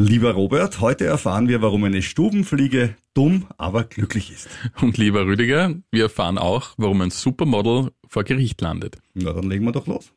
Lieber 0.00 0.30
Robert, 0.30 0.80
heute 0.80 1.06
erfahren 1.06 1.48
wir, 1.48 1.60
warum 1.60 1.82
eine 1.82 2.02
Stubenfliege 2.02 2.94
dumm, 3.14 3.46
aber 3.56 3.82
glücklich 3.82 4.30
ist. 4.30 4.48
Und 4.80 4.96
lieber 4.96 5.26
Rüdiger, 5.26 5.74
wir 5.90 6.04
erfahren 6.04 6.38
auch, 6.38 6.70
warum 6.76 7.00
ein 7.00 7.10
Supermodel 7.10 7.90
vor 8.06 8.22
Gericht 8.22 8.60
landet. 8.60 8.98
Na, 9.14 9.32
dann 9.32 9.50
legen 9.50 9.64
wir 9.64 9.72
doch 9.72 9.88
los. 9.88 10.12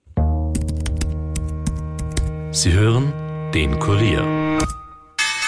Sie 2.52 2.72
hören 2.72 3.12
den 3.56 3.80
Kurier. 3.80 4.22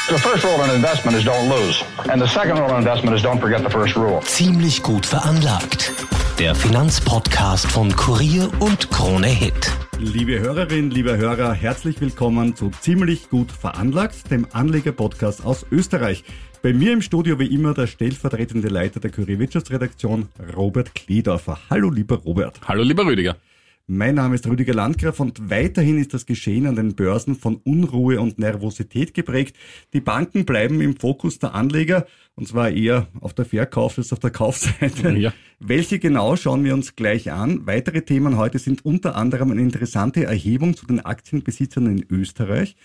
The 0.10 0.18
first 0.18 0.44
rule 0.44 0.66
in 0.66 0.78
investment 0.78 1.16
is 1.16 1.24
don't 1.24 1.48
lose. 1.48 1.86
And 2.10 2.20
the 2.20 2.28
second 2.28 2.58
rule 2.58 2.72
in 2.72 2.78
investment 2.78 3.16
is 3.16 3.24
don't 3.24 3.40
forget 3.40 3.62
the 3.64 3.70
first 3.70 3.96
rule. 3.96 4.20
Ziemlich 4.22 4.82
gut 4.82 5.06
veranlagt. 5.06 5.94
Der 6.40 6.56
Finanzpodcast 6.56 7.72
von 7.72 7.96
Kurier 7.96 8.50
und 8.60 8.90
Krone 8.90 9.28
Hit. 9.28 9.72
Liebe 10.00 10.40
Hörerinnen, 10.40 10.90
liebe 10.90 11.16
Hörer, 11.16 11.54
herzlich 11.54 12.02
willkommen 12.02 12.56
zu 12.56 12.72
Ziemlich 12.82 13.30
gut 13.30 13.52
veranlagt, 13.52 14.32
dem 14.32 14.48
Anleger-Podcast 14.52 15.46
aus 15.46 15.64
Österreich. 15.72 16.24
Bei 16.64 16.74
mir 16.74 16.92
im 16.92 17.04
Studio 17.04 17.38
wie 17.38 17.54
immer 17.54 17.76
der 17.76 17.86
stellvertretende 17.86 18.68
Leiter 18.70 19.00
der 19.00 19.12
Kurier 19.12 19.38
Wirtschaftsredaktion, 19.38 20.30
Robert 20.56 20.96
Kledorfer. 20.96 21.60
Hallo, 21.70 21.92
lieber 21.92 22.16
Robert. 22.16 22.60
Hallo, 22.68 22.82
lieber 22.82 23.06
Rüdiger. 23.06 23.38
Mein 23.88 24.16
Name 24.16 24.36
ist 24.36 24.48
Rüdiger 24.48 24.74
Landgraf 24.74 25.20
und 25.20 25.50
weiterhin 25.50 26.00
ist 26.00 26.14
das 26.14 26.26
Geschehen 26.26 26.68
an 26.68 26.78
den 26.78 26.96
Börsen 26.96 27.36
von 27.36 27.58
Unruhe 27.58 28.22
und 28.22 28.40
Nervosität 28.40 29.14
geprägt. 29.14 29.58
Die 29.92 30.00
Banken 30.00 30.46
bleiben 30.46 30.80
im 30.80 30.96
Fokus 30.96 31.38
der 31.38 31.54
Anleger 31.54 32.06
und 32.36 32.48
zwar 32.48 32.70
eher 32.70 33.08
auf 33.20 33.34
der 33.34 33.44
Verkauf- 33.44 33.98
als 33.98 34.14
auf 34.14 34.20
der 34.20 34.32
Kaufseite. 34.32 35.12
Ja. 35.18 35.34
Welche 35.60 36.00
genau 36.00 36.38
schauen 36.38 36.64
wir 36.64 36.74
uns 36.74 36.96
gleich 36.96 37.30
an. 37.34 37.68
Weitere 37.68 38.04
Themen 38.04 38.38
heute 38.38 38.58
sind 38.58 38.86
unter 38.86 39.18
anderem 39.18 39.52
eine 39.52 39.62
interessante 39.62 40.24
Erhebung 40.24 40.78
zu 40.78 40.86
den 40.86 41.02
Aktienbesitzern 41.02 41.88
in 41.88 42.06
Österreich 42.10 42.78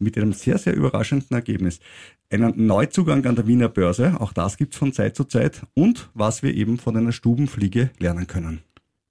mit 0.00 0.16
einem 0.16 0.32
sehr, 0.32 0.58
sehr 0.58 0.74
überraschenden 0.74 1.36
Ergebnis. 1.36 1.78
Einen 2.30 2.66
Neuzugang 2.66 3.24
an 3.26 3.36
der 3.36 3.46
Wiener 3.46 3.68
Börse, 3.68 4.20
auch 4.20 4.32
das 4.32 4.56
gibt's 4.56 4.76
von 4.76 4.92
Zeit 4.92 5.14
zu 5.14 5.22
Zeit 5.22 5.62
und 5.74 6.10
was 6.14 6.42
wir 6.42 6.52
eben 6.52 6.78
von 6.78 6.96
einer 6.96 7.12
Stubenfliege 7.12 7.90
lernen 8.00 8.26
können. 8.26 8.62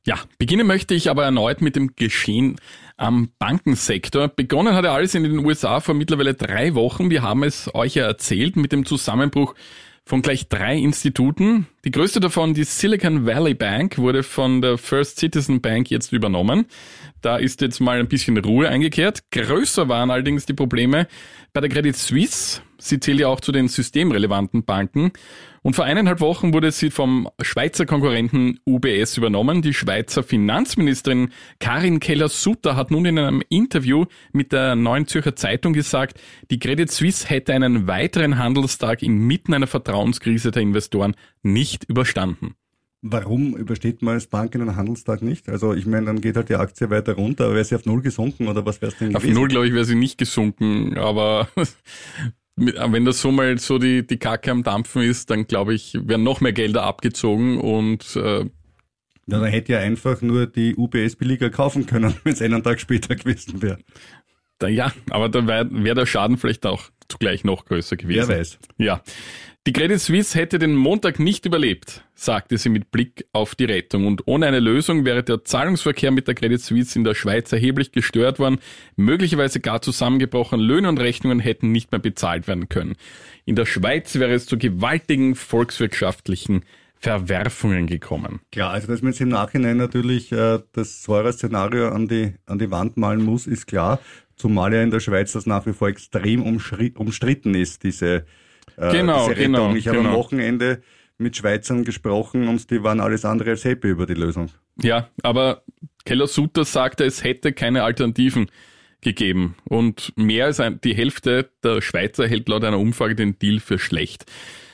Ja, 0.05 0.19
beginnen 0.39 0.65
möchte 0.65 0.95
ich 0.95 1.11
aber 1.11 1.25
erneut 1.25 1.61
mit 1.61 1.75
dem 1.75 1.95
Geschehen 1.95 2.55
am 2.97 3.29
Bankensektor. 3.37 4.29
Begonnen 4.29 4.73
hat 4.73 4.83
ja 4.83 4.93
alles 4.93 5.13
in 5.13 5.23
den 5.23 5.45
USA 5.45 5.79
vor 5.79 5.93
mittlerweile 5.93 6.33
drei 6.33 6.73
Wochen. 6.73 7.11
Wir 7.11 7.21
haben 7.21 7.43
es 7.43 7.73
euch 7.75 7.95
ja 7.95 8.07
erzählt 8.07 8.55
mit 8.55 8.71
dem 8.71 8.85
Zusammenbruch 8.85 9.53
von 10.03 10.23
gleich 10.23 10.47
drei 10.49 10.75
Instituten. 10.75 11.67
Die 11.85 11.91
größte 11.91 12.19
davon, 12.19 12.55
die 12.55 12.63
Silicon 12.63 13.27
Valley 13.27 13.53
Bank, 13.53 13.99
wurde 13.99 14.23
von 14.23 14.61
der 14.61 14.79
First 14.79 15.19
Citizen 15.19 15.61
Bank 15.61 15.91
jetzt 15.91 16.11
übernommen. 16.11 16.65
Da 17.21 17.37
ist 17.37 17.61
jetzt 17.61 17.79
mal 17.79 17.99
ein 17.99 18.07
bisschen 18.07 18.37
Ruhe 18.39 18.69
eingekehrt. 18.69 19.29
Größer 19.29 19.87
waren 19.87 20.09
allerdings 20.09 20.47
die 20.47 20.53
Probleme 20.53 21.07
bei 21.53 21.61
der 21.61 21.69
Credit 21.69 21.95
Suisse. 21.95 22.61
Sie 22.81 22.99
zählt 22.99 23.19
ja 23.19 23.27
auch 23.27 23.39
zu 23.39 23.51
den 23.51 23.67
systemrelevanten 23.67 24.63
Banken. 24.63 25.11
Und 25.61 25.75
vor 25.75 25.85
eineinhalb 25.85 26.19
Wochen 26.19 26.53
wurde 26.53 26.71
sie 26.71 26.89
vom 26.89 27.29
Schweizer 27.41 27.85
Konkurrenten 27.85 28.59
UBS 28.65 29.17
übernommen. 29.17 29.61
Die 29.61 29.75
Schweizer 29.75 30.23
Finanzministerin 30.23 31.29
Karin 31.59 31.99
Keller-Sutter 31.99 32.75
hat 32.75 32.89
nun 32.89 33.05
in 33.05 33.19
einem 33.19 33.43
Interview 33.49 34.05
mit 34.33 34.51
der 34.51 34.75
Neuen 34.75 35.05
Zürcher 35.05 35.35
Zeitung 35.35 35.73
gesagt, 35.73 36.19
die 36.49 36.57
Credit 36.57 36.89
Suisse 36.89 37.29
hätte 37.29 37.53
einen 37.53 37.85
weiteren 37.87 38.39
Handelstag 38.39 39.03
inmitten 39.03 39.53
einer 39.53 39.67
Vertrauenskrise 39.67 40.49
der 40.49 40.63
Investoren 40.63 41.15
nicht 41.43 41.83
überstanden. 41.83 42.55
Warum 43.03 43.55
übersteht 43.55 44.03
man 44.03 44.13
als 44.15 44.27
Bank 44.27 44.53
einen 44.55 44.75
Handelstag 44.75 45.23
nicht? 45.23 45.49
Also 45.49 45.73
ich 45.73 45.87
meine, 45.87 46.05
dann 46.05 46.21
geht 46.21 46.35
halt 46.35 46.49
die 46.49 46.55
Aktie 46.55 46.89
weiter 46.91 47.13
runter, 47.13 47.51
wäre 47.51 47.63
sie 47.63 47.73
auf 47.73 47.85
Null 47.85 48.01
gesunken 48.01 48.47
oder 48.47 48.63
was 48.63 48.79
wäre 48.79 48.91
es 48.91 48.97
denn 48.99 49.09
gewesen? 49.09 49.29
Auf 49.29 49.33
Null, 49.35 49.47
glaube 49.47 49.67
ich, 49.67 49.73
wäre 49.73 49.85
sie 49.85 49.95
nicht 49.95 50.19
gesunken, 50.19 50.97
aber 50.97 51.47
wenn 52.65 53.05
das 53.05 53.21
so 53.21 53.31
mal 53.31 53.57
so 53.57 53.77
die, 53.77 54.05
die 54.05 54.17
Kacke 54.17 54.51
am 54.51 54.63
Dampfen 54.63 55.01
ist, 55.01 55.29
dann 55.29 55.47
glaube 55.47 55.73
ich, 55.73 55.97
werden 56.01 56.23
noch 56.23 56.41
mehr 56.41 56.53
Gelder 56.53 56.83
abgezogen 56.83 57.59
und 57.59 58.15
äh, 58.15 58.45
ja, 59.27 59.39
dann 59.39 59.45
hätte 59.45 59.73
ja 59.73 59.79
einfach 59.79 60.21
nur 60.21 60.47
die 60.47 60.75
UBS 60.75 61.15
billiger 61.15 61.49
kaufen 61.49 61.85
können, 61.85 62.15
wenn 62.23 62.33
es 62.33 62.41
einen 62.41 62.63
Tag 62.63 62.79
später 62.79 63.15
gewesen 63.15 63.61
wäre. 63.61 63.79
Ja, 64.63 64.91
aber 65.09 65.29
dann 65.29 65.47
wäre 65.47 65.67
wär 65.71 65.95
der 65.95 66.05
Schaden 66.05 66.37
vielleicht 66.37 66.65
auch 66.65 66.89
zugleich 67.11 67.43
noch 67.43 67.65
größer 67.65 67.97
gewesen. 67.97 68.29
Wer 68.29 68.39
weiß. 68.39 68.59
Ja. 68.77 69.01
Die 69.67 69.73
Credit 69.73 69.99
Suisse 69.99 70.35
hätte 70.39 70.57
den 70.57 70.73
Montag 70.73 71.19
nicht 71.19 71.45
überlebt, 71.45 72.03
sagte 72.15 72.57
sie 72.57 72.69
mit 72.69 72.89
Blick 72.89 73.27
auf 73.31 73.53
die 73.53 73.65
Rettung. 73.65 74.07
Und 74.07 74.23
ohne 74.25 74.47
eine 74.47 74.59
Lösung 74.59 75.05
wäre 75.05 75.21
der 75.21 75.45
Zahlungsverkehr 75.45 76.09
mit 76.09 76.27
der 76.27 76.33
Credit 76.33 76.59
Suisse 76.59 76.97
in 76.97 77.03
der 77.03 77.13
Schweiz 77.13 77.51
erheblich 77.51 77.91
gestört 77.91 78.39
worden, 78.39 78.57
möglicherweise 78.95 79.59
gar 79.59 79.83
zusammengebrochen, 79.83 80.59
Löhne 80.59 80.89
und 80.89 80.99
Rechnungen 80.99 81.39
hätten 81.39 81.71
nicht 81.71 81.91
mehr 81.91 81.99
bezahlt 81.99 82.47
werden 82.47 82.69
können. 82.69 82.95
In 83.45 83.55
der 83.55 83.67
Schweiz 83.67 84.15
wäre 84.15 84.33
es 84.33 84.47
zu 84.47 84.57
gewaltigen 84.57 85.35
volkswirtschaftlichen 85.35 86.63
Verwerfungen 87.01 87.85
gekommen. 87.85 88.39
Klar, 88.51 88.71
also 88.71 88.87
dass 88.87 89.03
man 89.03 89.11
jetzt 89.11 89.21
im 89.21 89.29
Nachhinein 89.29 89.77
natürlich 89.77 90.31
äh, 90.31 90.59
das 90.73 91.03
Säure-Szenario 91.03 91.89
an 91.89 92.07
die, 92.07 92.33
an 92.47 92.57
die 92.57 92.71
Wand 92.71 92.97
malen 92.97 93.23
muss, 93.23 93.45
ist 93.45 93.67
klar. 93.67 93.99
Zumal 94.35 94.73
ja 94.73 94.81
in 94.81 94.91
der 94.91 94.99
Schweiz 94.99 95.33
das 95.33 95.45
nach 95.45 95.65
wie 95.65 95.73
vor 95.73 95.89
extrem 95.89 96.41
umstritten 96.43 97.53
ist, 97.55 97.83
diese 97.83 98.25
äh, 98.77 98.91
genau, 98.91 99.27
diese 99.27 99.39
Rettung. 99.39 99.53
Genau, 99.53 99.75
ich 99.75 99.87
habe 99.87 99.97
genau. 99.97 100.09
am 100.09 100.15
Wochenende 100.15 100.81
mit 101.17 101.37
Schweizern 101.37 101.83
gesprochen 101.83 102.47
und 102.47 102.69
die 102.71 102.83
waren 102.83 102.99
alles 102.99 103.25
andere 103.25 103.51
als 103.51 103.63
happy 103.63 103.89
über 103.89 104.05
die 104.05 104.15
Lösung. 104.15 104.49
Ja, 104.81 105.09
aber 105.21 105.63
Keller 106.05 106.27
Sutter 106.27 106.65
sagte, 106.65 107.05
es 107.05 107.23
hätte 107.23 107.53
keine 107.53 107.83
Alternativen 107.83 108.49
gegeben. 109.01 109.55
Und 109.65 110.13
mehr 110.15 110.45
als 110.45 110.61
die 110.83 110.95
Hälfte 110.95 111.49
der 111.63 111.81
Schweizer 111.81 112.27
hält 112.27 112.49
laut 112.49 112.63
einer 112.63 112.79
Umfrage 112.79 113.15
den 113.15 113.37
Deal 113.37 113.59
für 113.59 113.79
schlecht. 113.79 114.25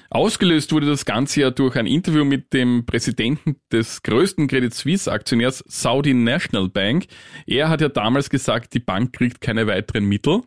Ausgelöst 0.10 0.72
wurde 0.72 0.88
das 0.88 1.06
Ganze 1.06 1.42
ja 1.42 1.52
durch 1.52 1.76
ein 1.76 1.86
Interview 1.86 2.24
mit 2.24 2.54
dem 2.54 2.86
Präsidenten 2.86 3.58
des 3.72 4.04
größten 4.04 4.48
Credit 4.48 4.74
Suisse 4.74 5.12
Aktionärs 5.12 5.64
Saudi 5.68 6.14
National 6.14 6.70
Bank. 6.70 7.08
Er 7.46 7.70
hat 7.70 7.82
ja 7.82 7.90
damals 7.90 8.30
gesagt, 8.30 8.74
die 8.74 8.80
Bank 8.80 9.14
kriegt 9.14 9.42
keine 9.42 9.68
weiteren 9.68 10.06
Mittel 10.06 10.44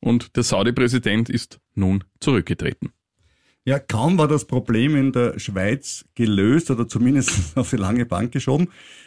und 0.00 0.36
der 0.36 0.42
Saudi-Präsident 0.42 1.28
ist 1.30 1.60
nun 1.74 2.04
zurückgetreten. 2.20 2.92
Ja, 3.70 3.78
kaum 3.78 4.18
war 4.18 4.26
das 4.26 4.46
Problem 4.46 4.96
in 4.96 5.12
der 5.12 5.38
Schweiz 5.38 6.04
gelöst 6.16 6.72
oder 6.72 6.88
zumindest 6.88 7.30
auf 7.56 7.70
die 7.70 7.76
lange 7.76 8.04
Bank 8.04 8.32
geschoben, 8.32 8.66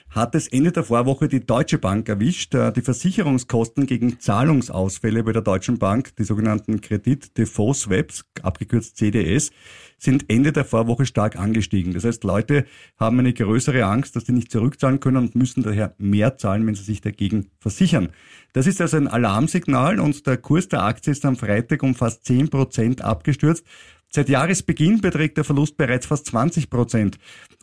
hat 0.09 0.35
es 0.35 0.47
Ende 0.47 0.71
der 0.71 0.85
Vorwoche 0.85 1.27
die 1.27 1.45
Deutsche 1.45 1.77
Bank 1.77 2.07
erwischt. 2.07 2.55
Äh, 2.55 2.71
die 2.71 2.81
Versicherungskosten 2.81 3.87
gegen 3.87 4.21
Zahlungsausfälle 4.21 5.25
bei 5.25 5.33
der 5.33 5.41
Deutschen 5.41 5.79
Bank, 5.79 6.15
die 6.15 6.23
sogenannten 6.23 6.79
Kredit-Default-Swaps, 6.79 8.23
abgekürzt 8.41 8.95
CDS, 8.95 9.51
sind 9.97 10.29
Ende 10.29 10.53
der 10.53 10.63
Vorwoche 10.63 11.05
stark 11.05 11.37
angestiegen. 11.37 11.93
Das 11.93 12.05
heißt, 12.05 12.23
Leute 12.23 12.65
haben 12.97 13.19
eine 13.19 13.33
größere 13.33 13.83
Angst, 13.83 14.15
dass 14.15 14.27
sie 14.27 14.31
nicht 14.31 14.49
zurückzahlen 14.49 15.01
können 15.01 15.17
und 15.17 15.35
müssen 15.35 15.63
daher 15.63 15.93
mehr 15.97 16.37
zahlen, 16.37 16.65
wenn 16.67 16.75
sie 16.75 16.83
sich 16.83 17.01
dagegen 17.01 17.49
versichern. 17.59 18.11
Das 18.53 18.65
ist 18.65 18.79
also 18.79 18.95
ein 18.95 19.09
Alarmsignal 19.09 19.99
und 19.99 20.25
der 20.25 20.37
Kurs 20.37 20.69
der 20.69 20.83
Aktie 20.83 21.11
ist 21.11 21.25
am 21.25 21.35
Freitag 21.35 21.83
um 21.83 21.95
fast 21.95 22.25
10 22.25 22.49
Prozent 22.49 23.01
abgestürzt. 23.01 23.65
Seit 24.15 24.29
Jahresbeginn 24.29 25.01
beträgt 25.01 25.37
der 25.37 25.43
Verlust 25.43 25.75
bereits 25.75 26.05
fast 26.05 26.27
20 26.27 26.69
Prozent. 26.69 27.17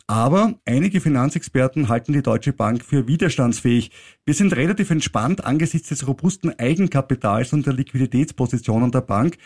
Aber 0.05 0.55
einige 0.65 0.99
Finanzexperten 0.99 1.87
halten 1.87 2.11
die 2.11 2.21
Deutsche 2.21 2.51
Bank 2.51 2.83
für 2.83 3.07
widerstandsfähig. 3.07 3.91
Wir 4.25 4.33
sind 4.33 4.53
relativ 4.57 4.89
entspannt 4.89 5.45
angesichts 5.45 5.87
des 5.87 6.05
robusten 6.05 6.51
Eigenkapitals 6.59 7.53
und 7.53 7.65
der 7.65 7.73
Liquiditätspositionen 7.73 8.91
der 8.91 8.99
Bank, 8.99 9.37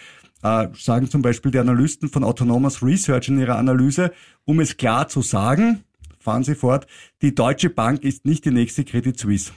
äh, 0.42 0.70
sagen 0.74 1.08
zum 1.08 1.22
Beispiel 1.22 1.52
die 1.52 1.60
Analysten 1.60 2.10
von 2.10 2.24
Autonomous 2.24 2.82
Research 2.82 3.28
in 3.28 3.38
ihrer 3.38 3.58
Analyse. 3.58 4.12
Um 4.44 4.60
es 4.60 4.76
klar 4.76 5.08
zu 5.08 5.22
sagen, 5.22 5.84
fahren 6.18 6.44
Sie 6.44 6.56
fort, 6.56 6.88
die 7.22 7.36
Deutsche 7.36 7.70
Bank 7.70 8.04
ist 8.04 8.26
nicht 8.26 8.46
die 8.46 8.52
nächste 8.52 8.84
Credit 8.84 9.20
Suisse. 9.20 9.52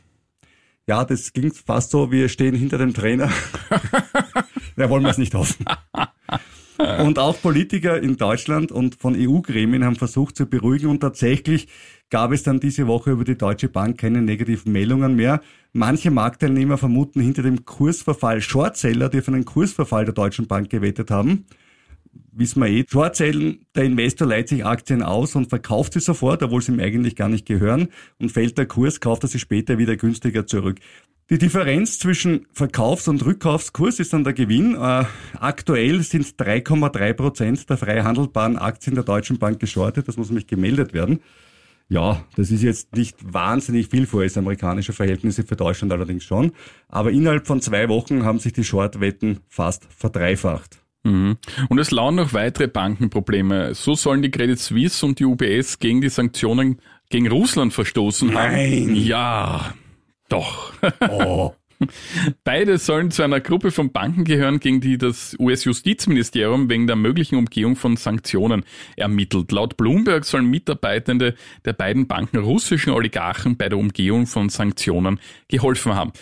Ja, 0.87 1.03
das 1.07 1.33
klingt 1.33 1.57
fast 1.57 1.93
so, 1.93 2.13
wir 2.13 2.29
stehen 2.29 2.55
hinter 2.55 2.77
dem 2.77 2.93
Trainer. 2.93 3.31
ja, 4.77 4.91
wollen 4.91 5.05
wir 5.05 5.11
es 5.11 5.19
nicht 5.19 5.35
hoffen. 5.35 5.65
Und 7.05 7.19
auch 7.19 7.41
Politiker 7.41 8.01
in 8.01 8.17
Deutschland 8.17 8.71
und 8.71 8.95
von 8.95 9.17
EU-Gremien 9.19 9.85
haben 9.85 9.97
versucht 9.97 10.37
zu 10.37 10.47
beruhigen 10.47 10.87
und 10.87 11.01
tatsächlich 11.01 11.67
gab 12.09 12.31
es 12.31 12.45
dann 12.45 12.61
diese 12.61 12.87
Woche 12.87 13.11
über 13.11 13.25
die 13.25 13.37
Deutsche 13.37 13.69
Bank 13.69 13.99
keine 13.99 14.23
negativen 14.23 14.73
Meldungen 14.73 15.17
mehr. 15.17 15.41
Manche 15.73 16.13
Marktteilnehmer 16.13 16.79
vermuten 16.79 17.21
hinter 17.21 17.43
dem 17.43 17.65
Kursverfall 17.65 18.41
Shortseller, 18.41 19.09
die 19.09 19.19
auf 19.19 19.29
einen 19.29 19.45
Kursverfall 19.45 20.05
der 20.05 20.15
Deutschen 20.15 20.47
Bank 20.47 20.71
gewettet 20.71 21.11
haben. 21.11 21.47
Wissen 22.33 22.63
wir 22.63 22.69
eh, 22.69 22.85
Shortsellen, 22.89 23.67
der 23.75 23.85
Investor 23.85 24.27
leiht 24.27 24.49
sich 24.49 24.65
Aktien 24.65 25.03
aus 25.03 25.35
und 25.35 25.49
verkauft 25.49 25.95
sie 25.95 26.01
sofort, 26.01 26.43
obwohl 26.43 26.63
sie 26.63 26.73
ihm 26.73 26.81
eigentlich 26.81 27.17
gar 27.17 27.29
nicht 27.29 27.47
gehören. 27.47 27.89
Und 28.19 28.31
fällt 28.33 28.59
der 28.59 28.67
Kurs, 28.67 29.01
kauft 29.01 29.25
er 29.25 29.29
sie 29.29 29.39
später 29.39 29.79
wieder 29.79 29.97
günstiger 29.97 30.47
zurück. 30.47 30.79
Die 31.31 31.37
Differenz 31.37 31.99
zwischen 31.99 32.47
Verkaufs- 32.53 33.07
und 33.07 33.25
Rückkaufskurs 33.25 34.01
ist 34.01 34.15
dann 34.15 34.25
der 34.25 34.33
Gewinn. 34.33 34.75
Äh, 34.75 35.05
aktuell 35.39 36.03
sind 36.03 36.25
3,3 36.25 37.13
Prozent 37.13 37.69
der 37.69 37.77
frei 37.77 38.03
handelbaren 38.03 38.57
Aktien 38.57 38.95
der 38.95 39.05
Deutschen 39.05 39.39
Bank 39.39 39.61
geschortet. 39.61 40.09
Das 40.09 40.17
muss 40.17 40.29
nämlich 40.29 40.47
gemeldet 40.47 40.95
werden. 40.95 41.21
Ja, 41.91 42.25
das 42.37 42.51
ist 42.51 42.63
jetzt 42.63 42.97
nicht 42.97 43.17
wahnsinnig 43.33 43.89
viel 43.89 44.07
für 44.07 44.19
US-amerikanische 44.19 44.93
Verhältnisse, 44.93 45.43
für 45.43 45.57
Deutschland 45.57 45.93
allerdings 45.93 46.25
schon. 46.25 46.53
Aber 46.89 47.11
innerhalb 47.11 47.47
von 47.47 47.61
zwei 47.61 47.89
Wochen 47.89 48.25
haben 48.25 48.39
sich 48.39 48.53
die 48.53 48.65
Short-Wetten 48.65 49.41
fast 49.49 49.87
verdreifacht. 49.91 50.79
Mhm. 51.09 51.37
Und 51.69 51.79
es 51.79 51.91
lauern 51.91 52.17
noch 52.17 52.33
weitere 52.33 52.69
Bankenprobleme. 52.69 53.75
So 53.75 53.95
sollen 53.95 54.23
die 54.23 54.31
Credit 54.31 54.59
Suisse 54.59 55.05
und 55.05 55.19
die 55.19 55.25
UBS 55.25 55.79
gegen 55.79 56.01
die 56.01 56.09
Sanktionen 56.09 56.81
gegen 57.11 57.29
Russland 57.29 57.73
verstoßen 57.73 58.33
Nein. 58.33 58.53
haben. 58.53 58.95
Ja, 58.95 59.75
doch. 60.29 60.73
Oh. 61.01 61.55
Beide 62.45 62.79
sollen 62.79 63.11
zu 63.11 63.23
einer 63.23 63.41
Gruppe 63.41 63.71
von 63.71 63.93
Banken 63.93 64.25
gehören, 64.25 64.61
gegen 64.61 64.81
die 64.81 64.99
das 64.99 65.37
US-Justizministerium 65.39 66.69
wegen 66.69 66.87
der 66.87 66.97
möglichen 66.97 67.37
Umgehung 67.37 67.77
von 67.77 67.97
Sanktionen 67.97 68.65
ermittelt. 68.97 69.53
Laut 69.53 69.77
Bloomberg 69.77 70.25
sollen 70.25 70.47
Mitarbeitende 70.47 71.35
der 71.65 71.73
beiden 71.73 72.07
Banken 72.07 72.39
russischen 72.39 72.93
Oligarchen 72.93 73.57
bei 73.57 73.69
der 73.69 73.79
Umgehung 73.79 74.27
von 74.27 74.49
Sanktionen 74.49 75.21
geholfen 75.49 75.95
haben. 75.95 76.13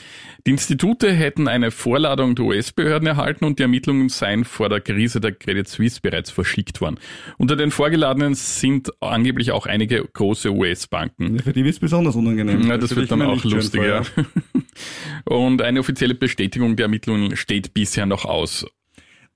Die 0.47 0.53
Institute 0.53 1.13
hätten 1.13 1.49
eine 1.49 1.73
Vorladung 1.73 2.37
der 2.37 2.45
US-Behörden 2.45 3.09
erhalten 3.09 3.45
und 3.45 3.59
die 3.59 3.65
Ermittlungen 3.65 4.09
seien 4.09 4.45
vor 4.45 4.69
der 4.69 4.81
Krise 4.81 5.21
der 5.21 5.33
Credit 5.33 5.67
Suisse 5.67 6.01
bereits 6.01 6.31
verschickt 6.31 6.81
worden. 6.81 7.01
Unter 7.37 7.57
den 7.57 7.73
Vorgeladenen 7.73 8.35
sind 8.35 8.91
angeblich 9.01 9.51
auch 9.51 9.67
einige 9.67 10.05
große 10.05 10.53
US-Banken. 10.53 11.41
Für 11.41 11.53
die 11.53 11.65
wird 11.65 11.75
es 11.75 11.81
besonders 11.81 12.15
unangenehm. 12.15 12.69
Ja, 12.69 12.79
das 12.79 12.95
wird 12.95 13.11
dann 13.11 13.23
auch 13.23 13.33
nicht 13.33 13.43
schön 13.43 13.53
lustig, 13.53 13.83
ja. 13.83 14.03
Und 15.47 15.63
eine 15.63 15.79
offizielle 15.79 16.17
Bestätigung 16.17 16.75
der 16.75 16.87
Ermittlungen 16.87 17.37
steht 17.37 17.73
bisher 17.73 18.05
noch 18.05 18.25
aus. 18.25 18.67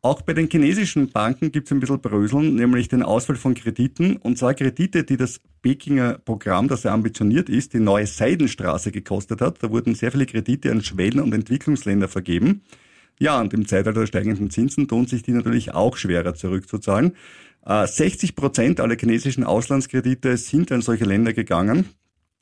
Auch 0.03 0.23
bei 0.23 0.33
den 0.33 0.51
chinesischen 0.51 1.09
Banken 1.13 1.53
gibt 1.53 1.69
es 1.69 1.73
ein 1.73 1.79
bisschen 1.79 2.01
Bröseln, 2.01 2.57
nämlich 2.57 2.89
den 2.89 3.05
Ausfall 3.05 3.37
von 3.37 3.55
Krediten. 3.55 4.17
Und 4.17 4.37
zwar 4.37 4.55
Kredite, 4.55 5.05
die 5.05 5.17
das 5.17 5.41
Pekinger 5.63 6.19
Programm, 6.19 6.67
das 6.67 6.83
ja 6.83 6.93
ambitioniert 6.93 7.49
ist, 7.49 7.75
die 7.75 7.79
neue 7.79 8.09
Seidenstraße 8.09 8.91
gekostet 8.91 9.41
hat. 9.41 9.63
Da 9.63 9.71
wurden 9.71 9.95
sehr 9.95 10.11
viele 10.11 10.27
Kredite 10.27 10.73
an 10.73 10.83
Schwellen- 10.83 11.21
und 11.21 11.33
Entwicklungsländer 11.33 12.09
vergeben. 12.09 12.63
Ja, 13.21 13.41
und 13.41 13.55
im 13.55 13.69
Zeitalter 13.69 14.01
der 14.01 14.07
steigenden 14.09 14.51
Zinsen 14.51 14.89
tun 14.89 15.07
sich 15.07 15.23
die 15.23 15.31
natürlich 15.31 15.75
auch 15.75 15.97
schwerer 15.97 16.35
zurückzuzahlen. 16.35 17.13
Äh, 17.65 17.87
60 17.87 18.35
Prozent 18.35 18.81
aller 18.81 18.97
chinesischen 18.99 19.45
Auslandskredite 19.45 20.37
sind 20.39 20.73
an 20.73 20.83
solche 20.83 21.05
Länder 21.05 21.35
gegangen. 21.35 21.89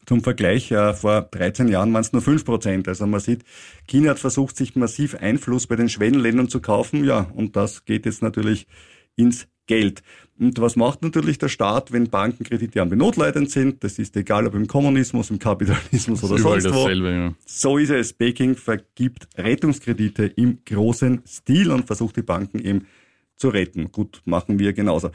Zum 0.08 0.22
Vergleich, 0.22 0.70
äh, 0.70 0.94
vor 0.94 1.20
13 1.20 1.68
Jahren 1.68 1.92
waren 1.92 2.00
es 2.00 2.14
nur 2.14 2.22
5 2.22 2.46
Prozent. 2.46 2.88
Also 2.88 3.06
man 3.06 3.20
sieht, 3.20 3.44
China 3.86 4.12
hat 4.12 4.18
versucht, 4.18 4.56
sich 4.56 4.74
massiv 4.74 5.14
Einfluss 5.16 5.66
bei 5.66 5.76
den 5.76 5.90
Schwellenländern 5.90 6.48
zu 6.48 6.62
kaufen. 6.62 7.04
Ja, 7.04 7.30
und 7.34 7.56
das 7.56 7.84
geht 7.84 8.06
jetzt 8.06 8.22
natürlich 8.22 8.66
ins 9.16 9.48
Geld. 9.66 10.02
Und 10.38 10.58
was 10.62 10.76
macht 10.76 11.02
natürlich 11.02 11.36
der 11.36 11.50
Staat, 11.50 11.92
wenn 11.92 12.08
Bankenkredite 12.08 12.80
am 12.80 12.88
Benotleidend 12.88 13.50
sind? 13.50 13.84
Das 13.84 13.98
ist 13.98 14.16
egal, 14.16 14.46
ob 14.46 14.54
im 14.54 14.66
Kommunismus, 14.66 15.28
im 15.28 15.38
Kapitalismus 15.38 16.24
oder 16.24 16.38
sonst 16.38 16.64
wo. 16.64 16.70
dasselbe, 16.70 17.10
ja. 17.10 17.34
So 17.44 17.76
ist 17.76 17.90
es. 17.90 18.14
Peking 18.14 18.54
vergibt 18.54 19.28
Rettungskredite 19.36 20.24
im 20.24 20.60
großen 20.64 21.20
Stil 21.26 21.70
und 21.70 21.86
versucht 21.86 22.16
die 22.16 22.22
Banken 22.22 22.60
eben 22.60 22.86
zu 23.36 23.50
retten. 23.50 23.92
Gut, 23.92 24.22
machen 24.24 24.58
wir 24.58 24.72
genauso. 24.72 25.10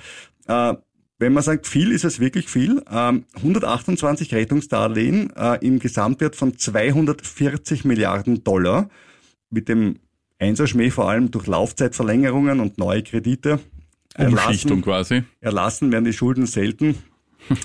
Äh, 0.46 0.76
wenn 1.24 1.32
man 1.32 1.42
sagt, 1.42 1.68
viel 1.68 1.94
ist 1.94 2.04
es 2.04 2.20
wirklich 2.20 2.50
viel. 2.50 2.84
Ähm, 2.92 3.24
128 3.36 4.34
Rettungsdarlehen 4.34 5.34
äh, 5.38 5.66
im 5.66 5.80
Gesamtwert 5.80 6.36
von 6.36 6.58
240 6.58 7.86
Milliarden 7.86 8.44
Dollar 8.44 8.90
mit 9.50 9.70
dem 9.70 10.00
Einserschmäh 10.38 10.90
vor 10.90 11.10
allem 11.10 11.32
durch 11.32 11.48
Laufzeitverlängerungen 11.48 12.60
und 12.60 12.78
neue 12.78 13.04
Kredite. 13.04 13.60
Umschichtung 14.18 14.82
quasi. 14.82 15.24
Erlassen 15.40 15.94
werden 15.94 16.04
die 16.04 16.12
Schulden 16.12 16.46
selten. 16.46 16.96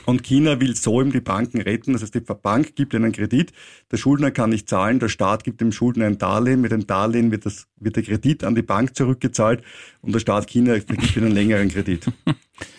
Und 0.06 0.22
China 0.22 0.60
will 0.60 0.74
so 0.76 1.00
eben 1.00 1.12
die 1.12 1.20
Banken 1.20 1.60
retten. 1.60 1.92
Das 1.92 2.02
heißt, 2.02 2.14
die 2.14 2.20
Bank 2.20 2.74
gibt 2.76 2.94
einen 2.94 3.12
Kredit, 3.12 3.52
der 3.90 3.96
Schuldner 3.96 4.30
kann 4.30 4.50
nicht 4.50 4.68
zahlen, 4.68 4.98
der 4.98 5.08
Staat 5.08 5.44
gibt 5.44 5.60
dem 5.60 5.72
Schuldner 5.72 6.06
ein 6.06 6.18
Darlehen, 6.18 6.60
mit 6.60 6.72
dem 6.72 6.86
Darlehen 6.86 7.30
wird, 7.30 7.46
das, 7.46 7.66
wird 7.76 7.96
der 7.96 8.02
Kredit 8.02 8.44
an 8.44 8.54
die 8.54 8.62
Bank 8.62 8.96
zurückgezahlt 8.96 9.62
und 10.02 10.14
der 10.14 10.20
Staat 10.20 10.48
China 10.48 10.74
ihnen 10.76 11.24
einen 11.26 11.32
längeren 11.32 11.68
Kredit. 11.68 12.06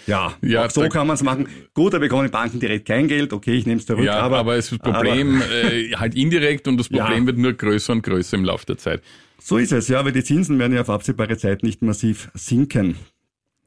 Ja, 0.08 0.36
Ja, 0.42 0.66
auch 0.66 0.72
so 0.72 0.90
kann 0.90 1.08
man 1.08 1.14
es 1.14 1.24
machen. 1.24 1.48
Gut, 1.74 1.94
da 1.94 2.00
bekommen 2.00 2.26
die 2.26 2.32
Banken 2.32 2.60
direkt 2.60 2.86
kein 2.86 3.08
Geld, 3.08 3.32
okay, 3.32 3.54
ich 3.54 3.66
nehme 3.66 3.80
es 3.80 3.86
zurück, 3.86 4.04
Ja, 4.04 4.20
aber, 4.20 4.40
aber, 4.40 4.56
es 4.56 4.72
ist 4.72 4.82
das 4.84 4.92
Problem 4.94 5.42
äh, 5.42 5.94
halt 5.96 6.16
indirekt 6.16 6.68
und 6.68 6.78
das 6.78 6.90
Problem 6.90 7.22
Ja. 7.22 7.26
wird 7.28 7.38
nur 7.38 7.54
größer 7.54 7.94
und 7.94 8.02
größer 8.04 8.36
im 8.36 8.44
Laufe 8.44 8.66
der 8.66 8.78
Zeit. 8.78 9.02
so 9.40 9.58
ist 9.58 9.72
es, 9.72 9.88
ja, 9.88 10.04
weil 10.04 10.12
die 10.12 10.24
Zinsen 10.24 10.60
werden 10.60 10.74
ja 10.74 10.82
auf 10.82 10.90
absehbare 10.90 11.38
Zeit 11.38 11.64
nicht 11.64 11.82
massiv 11.82 12.30
sinken. 12.34 12.96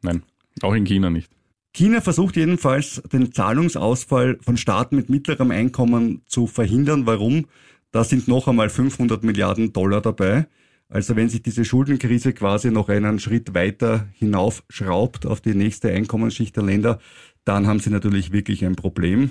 Nein, 0.03 0.23
auch 0.61 0.75
in 0.75 0.85
China 0.85 1.09
nicht. 1.09 1.31
China 1.73 2.03
versucht 2.03 2.37
jedenfalls, 2.37 3.03
den 3.13 3.33
Zahlungsausfall 3.33 4.39
von 4.43 4.59
Staaten 4.59 4.97
mit 4.97 5.09
mittlerem 5.09 5.51
Einkommen 5.51 6.23
zu 6.27 6.47
verhindern. 6.47 7.07
Warum? 7.07 7.47
Da 7.93 8.05
sind 8.05 8.29
noch 8.29 8.47
einmal 8.47 8.69
500 8.69 9.23
Milliarden 9.23 9.73
Dollar 9.73 10.03
dabei. 10.03 10.47
Also 10.89 11.17
wenn 11.17 11.31
sich 11.31 11.43
diese 11.43 11.65
Schuldenkrise 11.65 12.35
quasi 12.35 12.71
noch 12.71 12.91
einen 12.91 13.19
Schritt 13.19 13.55
weiter 13.55 14.07
hinaufschraubt 14.13 15.25
auf 15.25 15.41
die 15.41 15.55
nächste 15.55 15.91
Einkommensschicht 15.91 16.55
der 16.55 16.65
Länder, 16.65 16.99
dann 17.47 17.67
haben 17.67 17.81
sie 17.81 17.89
natürlich 17.89 18.33
wirklich 18.33 18.67
ein 18.67 18.77
Problem. 18.77 19.31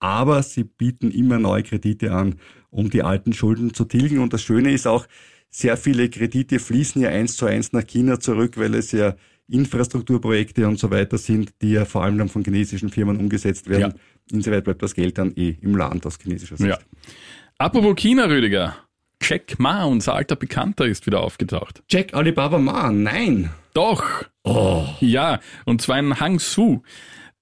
Aber 0.00 0.42
sie 0.42 0.64
bieten 0.64 1.10
immer 1.10 1.38
neue 1.38 1.62
Kredite 1.62 2.12
an, 2.12 2.36
um 2.70 2.88
die 2.88 3.02
alten 3.02 3.34
Schulden 3.34 3.74
zu 3.74 3.84
tilgen. 3.84 4.20
Und 4.20 4.32
das 4.32 4.42
Schöne 4.42 4.72
ist 4.72 4.86
auch, 4.86 5.06
sehr 5.50 5.76
viele 5.76 6.08
Kredite 6.08 6.58
fließen 6.58 7.00
ja 7.00 7.10
eins 7.10 7.36
zu 7.36 7.46
eins 7.46 7.72
nach 7.72 7.86
China 7.86 8.18
zurück, 8.18 8.56
weil 8.56 8.74
es 8.74 8.90
ja 8.90 9.14
Infrastrukturprojekte 9.48 10.66
und 10.66 10.78
so 10.78 10.90
weiter 10.90 11.18
sind, 11.18 11.52
die 11.60 11.72
ja 11.72 11.84
vor 11.84 12.02
allem 12.02 12.18
dann 12.18 12.28
von 12.28 12.42
chinesischen 12.44 12.88
Firmen 12.88 13.18
umgesetzt 13.18 13.68
werden. 13.68 13.94
Ja. 13.94 14.36
Insoweit 14.36 14.64
bleibt 14.64 14.82
das 14.82 14.94
Geld 14.94 15.18
dann 15.18 15.32
eh 15.36 15.56
im 15.60 15.76
Land 15.76 16.06
aus 16.06 16.18
chinesischer 16.20 16.56
Sicht. 16.56 16.70
Ja. 16.70 16.78
Apropos 17.58 17.94
China, 17.96 18.24
Rüdiger. 18.24 18.76
Jack 19.22 19.58
Ma, 19.58 19.84
unser 19.84 20.14
alter 20.14 20.36
Bekannter, 20.36 20.86
ist 20.86 21.06
wieder 21.06 21.20
aufgetaucht. 21.20 21.82
Jack 21.88 22.14
Alibaba 22.14 22.58
Ma, 22.58 22.90
nein. 22.90 23.50
Doch. 23.72 24.04
Oh. 24.44 24.86
Ja, 25.00 25.40
und 25.64 25.82
zwar 25.82 25.98
in 25.98 26.20
Hangzhou. 26.20 26.82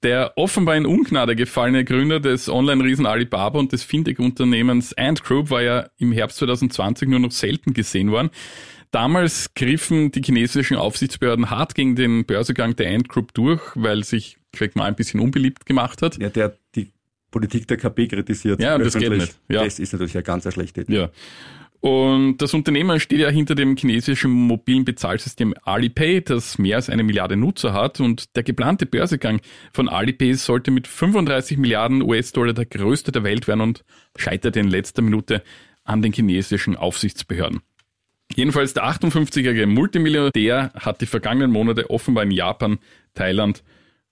Der 0.03 0.33
offenbar 0.37 0.77
in 0.77 0.85
Ungnade 0.85 1.37
gefallene 1.37 1.85
Gründer 1.85 2.19
des 2.19 2.49
Online-Riesen 2.49 3.07
Alibaba 3.07 3.59
und 3.59 3.73
des 3.73 3.85
Fintech-Unternehmens 3.85 4.95
Ant 4.95 5.23
Group 5.23 5.51
war 5.51 5.63
ja 5.63 5.89
im 5.99 6.11
Herbst 6.11 6.39
2020 6.39 7.09
nur 7.09 7.21
noch 7.21 7.31
selten 7.31 7.73
gesehen 7.73 8.11
worden. 8.11 8.31
Damals 8.91 9.55
griffen 9.55 10.11
die 10.11 10.23
chinesischen 10.23 10.77
Aufsichtsbehörden 10.77 11.51
hart 11.51 11.75
gegen 11.75 11.95
den 11.95 12.27
Börsegang 12.27 12.75
der 12.77 12.93
Ant 12.93 13.09
Group 13.09 13.33
durch, 13.33 13.63
weil 13.75 14.05
sich 14.05 14.39
Jack 14.55 14.77
Ma 14.77 14.85
ein 14.85 14.97
bisschen 14.97 15.21
unbeliebt 15.21 15.67
gemacht 15.67 16.03
hat. 16.03 16.19
Ja, 16.19 16.29
der 16.29 16.45
hat 16.45 16.59
die 16.75 16.91
Politik 17.31 17.67
der 17.69 17.79
KP 17.79 18.09
kritisiert. 18.09 18.61
Ja, 18.61 18.75
und 18.75 18.85
das 18.85 18.95
geht 18.95 19.11
nicht. 19.11 19.35
Ja. 19.49 19.65
Das 19.65 19.79
ist 19.79 19.93
natürlich 19.93 20.15
eine 20.15 20.25
ganz 20.25 20.53
schlechte 20.53 20.83
Idee. 20.83 20.95
Ja. 20.95 21.11
Und 21.83 22.37
das 22.37 22.55
Unternehmen 22.55 23.01
steht 23.01 23.19
ja 23.19 23.29
hinter 23.29 23.57
dem 23.57 23.77
chinesischen 23.77 24.31
mobilen 24.31 24.85
Bezahlsystem 24.85 25.53
Alipay, 25.65 26.21
das 26.21 26.57
mehr 26.57 26.77
als 26.77 26.89
eine 26.89 27.03
Milliarde 27.03 27.37
Nutzer 27.37 27.73
hat. 27.73 27.99
Und 27.99 28.37
der 28.37 28.45
geplante 28.45 28.87
Börsegang 28.87 29.41
von 29.73 29.89
Alipay 29.89 30.35
sollte 30.35 30.71
mit 30.71 30.87
35 30.87 31.59
Milliarden 31.59 32.01
US-Dollar 32.03 32.53
der 32.53 32.67
größte 32.67 33.11
der 33.11 33.25
Welt 33.25 33.49
werden 33.49 33.63
und 33.63 33.85
scheiterte 34.17 34.61
in 34.61 34.69
letzter 34.69 35.03
Minute 35.03 35.43
an 35.83 36.03
den 36.03 36.13
chinesischen 36.13 36.77
Aufsichtsbehörden. 36.77 37.63
Jedenfalls 38.37 38.75
der 38.75 38.85
58-jährige 38.85 39.67
Multimilliardär 39.67 40.71
hat 40.77 41.01
die 41.01 41.07
vergangenen 41.07 41.51
Monate 41.51 41.91
offenbar 41.91 42.23
in 42.23 42.31
Japan, 42.31 42.79
Thailand 43.15 43.65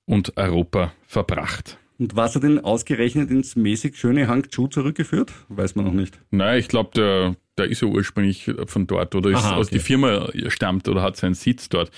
und 0.06 0.36
Europa 0.36 0.92
verbracht. 1.06 1.78
Und 2.00 2.16
was 2.16 2.34
hat 2.34 2.42
denn 2.42 2.58
ausgerechnet 2.58 3.30
ins 3.30 3.54
mäßig 3.54 3.96
schöne 3.96 4.26
Hangzhou 4.26 4.66
zurückgeführt? 4.66 5.32
Weiß 5.48 5.76
man 5.76 5.84
noch 5.84 5.92
nicht. 5.92 6.18
Nein, 6.30 6.58
ich 6.58 6.66
glaube, 6.66 6.90
der, 6.96 7.36
der 7.60 7.70
ist 7.70 7.82
ja 7.82 7.88
ursprünglich 7.88 8.50
von 8.66 8.86
dort 8.86 9.14
oder 9.14 9.30
ist 9.30 9.36
Aha, 9.36 9.56
aus 9.56 9.68
okay. 9.68 9.76
die 9.76 9.84
Firma 9.84 10.28
stammt 10.48 10.88
oder 10.88 11.02
hat 11.02 11.16
seinen 11.16 11.34
Sitz 11.34 11.68
dort. 11.68 11.90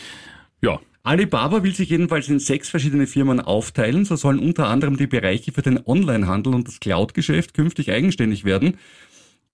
Ja, 0.61 0.81
Alibaba 1.05 1.65
will 1.65 1.75
sich 1.75 1.91
jedenfalls 1.91 2.29
in 2.29 2.39
sechs 2.39 2.69
verschiedene 2.69 3.07
Firmen 3.07 3.41
aufteilen. 3.41 4.05
So 4.05 4.17
sollen 4.17 4.39
unter 4.39 4.69
anderem 4.69 4.97
die 4.97 5.09
Bereiche 5.09 5.53
für 5.53 5.63
den 5.63 5.81
Onlinehandel 5.85 6.55
und 6.55 6.69
das 6.69 6.79
Cloud-Geschäft 6.79 7.55
künftig 7.55 7.91
eigenständig 7.91 8.45
werden. 8.45 8.79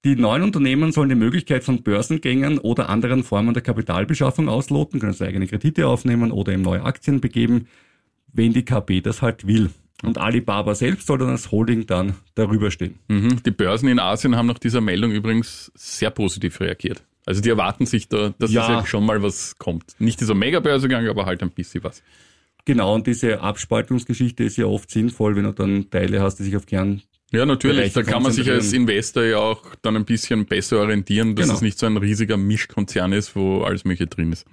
Die 0.04 0.14
neuen 0.14 0.42
Unternehmen 0.42 0.92
sollen 0.92 1.08
die 1.08 1.14
Möglichkeit 1.14 1.64
von 1.64 1.82
Börsengängen 1.82 2.58
oder 2.58 2.88
anderen 2.88 3.24
Formen 3.24 3.54
der 3.54 3.62
Kapitalbeschaffung 3.62 4.48
ausloten, 4.48 5.00
können 5.00 5.12
sie 5.12 5.26
eigene 5.26 5.46
Kredite 5.46 5.88
aufnehmen 5.88 6.30
oder 6.30 6.52
eben 6.52 6.62
neue 6.62 6.84
Aktien 6.84 7.20
begeben, 7.20 7.66
wenn 8.32 8.52
die 8.52 8.64
KP 8.64 9.00
das 9.00 9.22
halt 9.22 9.46
will. 9.46 9.70
Und 10.04 10.16
Alibaba 10.18 10.74
selbst 10.76 11.06
soll 11.08 11.18
dann 11.18 11.30
als 11.30 11.50
Holding 11.50 11.86
dann 11.86 12.14
darüber 12.36 12.70
stehen. 12.70 12.98
mhm. 13.08 13.42
die 13.42 13.50
Börsen 13.50 13.88
in 13.88 13.98
Asien 13.98 14.36
haben 14.36 14.46
nach 14.46 14.58
dieser 14.60 14.80
Meldung 14.80 15.10
übrigens 15.10 15.72
sehr 15.74 16.10
positiv 16.10 16.60
reagiert. 16.60 17.02
Also 17.26 17.40
die 17.40 17.48
erwarten 17.50 17.84
sich 17.84 18.08
da, 18.08 18.32
dass 18.38 18.52
Ja. 18.52 18.70
ja 18.80 18.86
schon 18.86 19.04
mal 19.04 19.22
was 19.22 19.58
kommt. 19.58 19.96
Nicht 19.98 20.20
dieser 20.20 20.34
Mega-Börsegang, 20.34 21.06
aber 21.08 21.26
halt 21.26 21.42
ein 21.42 21.50
bisschen 21.50 21.82
was. 21.84 22.02
Genau, 22.64 22.94
und 22.94 23.06
diese 23.06 23.40
Abspaltungsgeschichte 23.40 24.44
ist 24.44 24.56
ja 24.56 24.66
oft 24.66 24.90
sinnvoll, 24.90 25.36
wenn 25.36 25.44
du 25.44 25.52
dann 25.52 25.90
Teile 25.90 26.20
hast, 26.22 26.36
die 26.36 26.44
sich 26.44 26.56
auf 26.56 26.66
Kern 26.66 27.02
Ja, 27.32 27.44
natürlich. 27.44 27.92
Bereiche 27.92 28.02
Da 28.04 28.10
kann 28.12 28.22
man 28.22 28.32
sich 28.32 28.50
als. 28.50 28.72
Investor 28.72 29.24
ja 29.24 29.38
auch 29.38 29.62
dann 29.82 29.96
ein 29.96 30.04
bisschen 30.04 30.46
besser 30.46 30.78
orientieren, 30.80 31.34
dass 31.34 31.46
Genau. 31.46 31.56
es 31.56 31.60
nicht 31.62 31.78
so 31.78 31.86
ein 31.86 31.96
riesiger 31.96 32.36
Mischkonzern 32.36 33.12
ist, 33.12 33.34
wo 33.36 33.62
alles 33.62 33.84
Mögliche 33.84 34.06
drin 34.06 34.32
ist. 34.32 34.46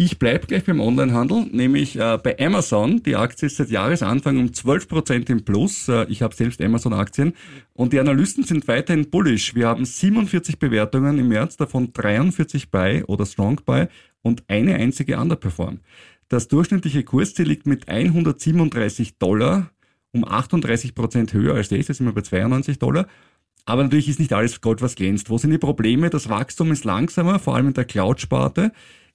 Ich 0.00 0.20
bleibe 0.20 0.46
gleich 0.46 0.62
beim 0.62 0.78
Onlinehandel, 0.78 1.46
nämlich 1.50 1.96
äh, 1.96 2.18
bei 2.22 2.38
Amazon. 2.38 3.02
Die 3.02 3.16
Aktie 3.16 3.46
ist 3.46 3.56
seit 3.56 3.68
Jahresanfang 3.68 4.38
um 4.38 4.46
12% 4.46 5.28
im 5.28 5.44
Plus. 5.44 5.88
Äh, 5.88 6.06
ich 6.08 6.22
habe 6.22 6.36
selbst 6.36 6.62
Amazon-Aktien. 6.62 7.32
Und 7.72 7.92
die 7.92 7.98
Analysten 7.98 8.44
sind 8.44 8.68
weiterhin 8.68 9.10
bullish. 9.10 9.56
Wir 9.56 9.66
haben 9.66 9.84
47 9.84 10.60
Bewertungen 10.60 11.18
im 11.18 11.26
März, 11.26 11.56
davon 11.56 11.92
43 11.92 12.70
Buy 12.70 13.02
oder 13.08 13.26
Strong 13.26 13.62
Buy 13.66 13.88
und 14.22 14.44
eine 14.46 14.76
einzige 14.76 15.18
Underperform. 15.18 15.80
Das 16.28 16.46
durchschnittliche 16.46 17.02
Kursziel 17.02 17.48
liegt 17.48 17.66
mit 17.66 17.88
137 17.88 19.18
Dollar 19.18 19.72
um 20.12 20.24
38% 20.24 21.32
höher 21.32 21.56
als 21.56 21.70
das. 21.70 21.86
Da 21.86 21.94
sind 21.94 22.06
wir 22.06 22.12
bei 22.12 22.22
92 22.22 22.78
Dollar. 22.78 23.08
Aber 23.64 23.82
natürlich 23.82 24.08
ist 24.08 24.20
nicht 24.20 24.32
alles 24.32 24.60
Gold, 24.60 24.80
was 24.80 24.94
glänzt. 24.94 25.28
Wo 25.28 25.38
sind 25.38 25.50
die 25.50 25.58
Probleme? 25.58 26.08
Das 26.08 26.28
Wachstum 26.28 26.70
ist 26.70 26.84
langsamer, 26.84 27.40
vor 27.40 27.56
allem 27.56 27.66
in 27.66 27.74
der 27.74 27.84
Cloud-Sparte. 27.84 28.70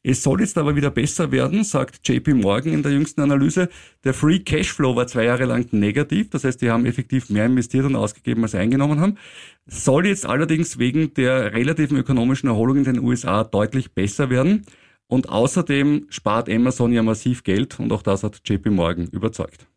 Es 0.06 0.22
soll 0.22 0.42
jetzt 0.42 0.58
aber 0.58 0.76
wieder 0.76 0.92
besser 0.92 1.32
werden, 1.32 1.64
sagt 1.64 2.06
JP 2.08 2.34
Morgan 2.34 2.74
in 2.74 2.84
der 2.84 2.92
jüngsten 2.92 3.22
Analyse. 3.22 3.70
Der 4.04 4.14
Free 4.14 4.40
Cashflow 4.40 4.98
war 4.98 5.08
zwei 5.08 5.24
Jahre 5.24 5.46
lang 5.46 5.66
negativ, 5.72 6.30
das 6.30 6.44
heißt, 6.44 6.62
die 6.62 6.70
haben 6.70 6.86
effektiv 6.86 7.30
mehr 7.30 7.46
investiert 7.46 7.86
und 7.86 7.96
ausgegeben, 7.96 8.44
als 8.44 8.54
eingenommen 8.54 9.00
haben. 9.00 9.18
Soll 9.66 10.08
jetzt 10.08 10.26
allerdings 10.26 10.78
wegen 10.78 11.14
der 11.14 11.54
relativen 11.54 11.98
ökonomischen 11.98 12.50
Erholung 12.50 12.78
in 12.78 12.84
den 12.84 13.00
USA 13.00 13.46
deutlich 13.46 13.94
besser 13.94 14.30
werden. 14.30 14.66
Und 15.08 15.30
außerdem 15.30 16.08
spart 16.10 16.50
Amazon 16.50 16.92
ja 16.92 17.04
massiv 17.04 17.44
Geld 17.44 17.80
und 17.80 17.92
auch 17.94 18.02
das 18.02 18.24
hat 18.24 18.42
JP 18.46 18.72
Morgan 18.72 19.08
überzeugt. 19.08 19.68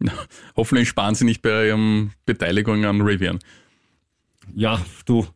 Hoffentlich 0.56 0.88
sparen 0.88 1.14
sie 1.14 1.24
nicht 1.24 1.42
bei 1.42 1.68
ihrem 1.68 2.10
Beteiligung 2.24 2.84
an 2.84 3.00
Rivian. 3.00 3.38
Ja, 4.54 4.80
du, 5.04 5.26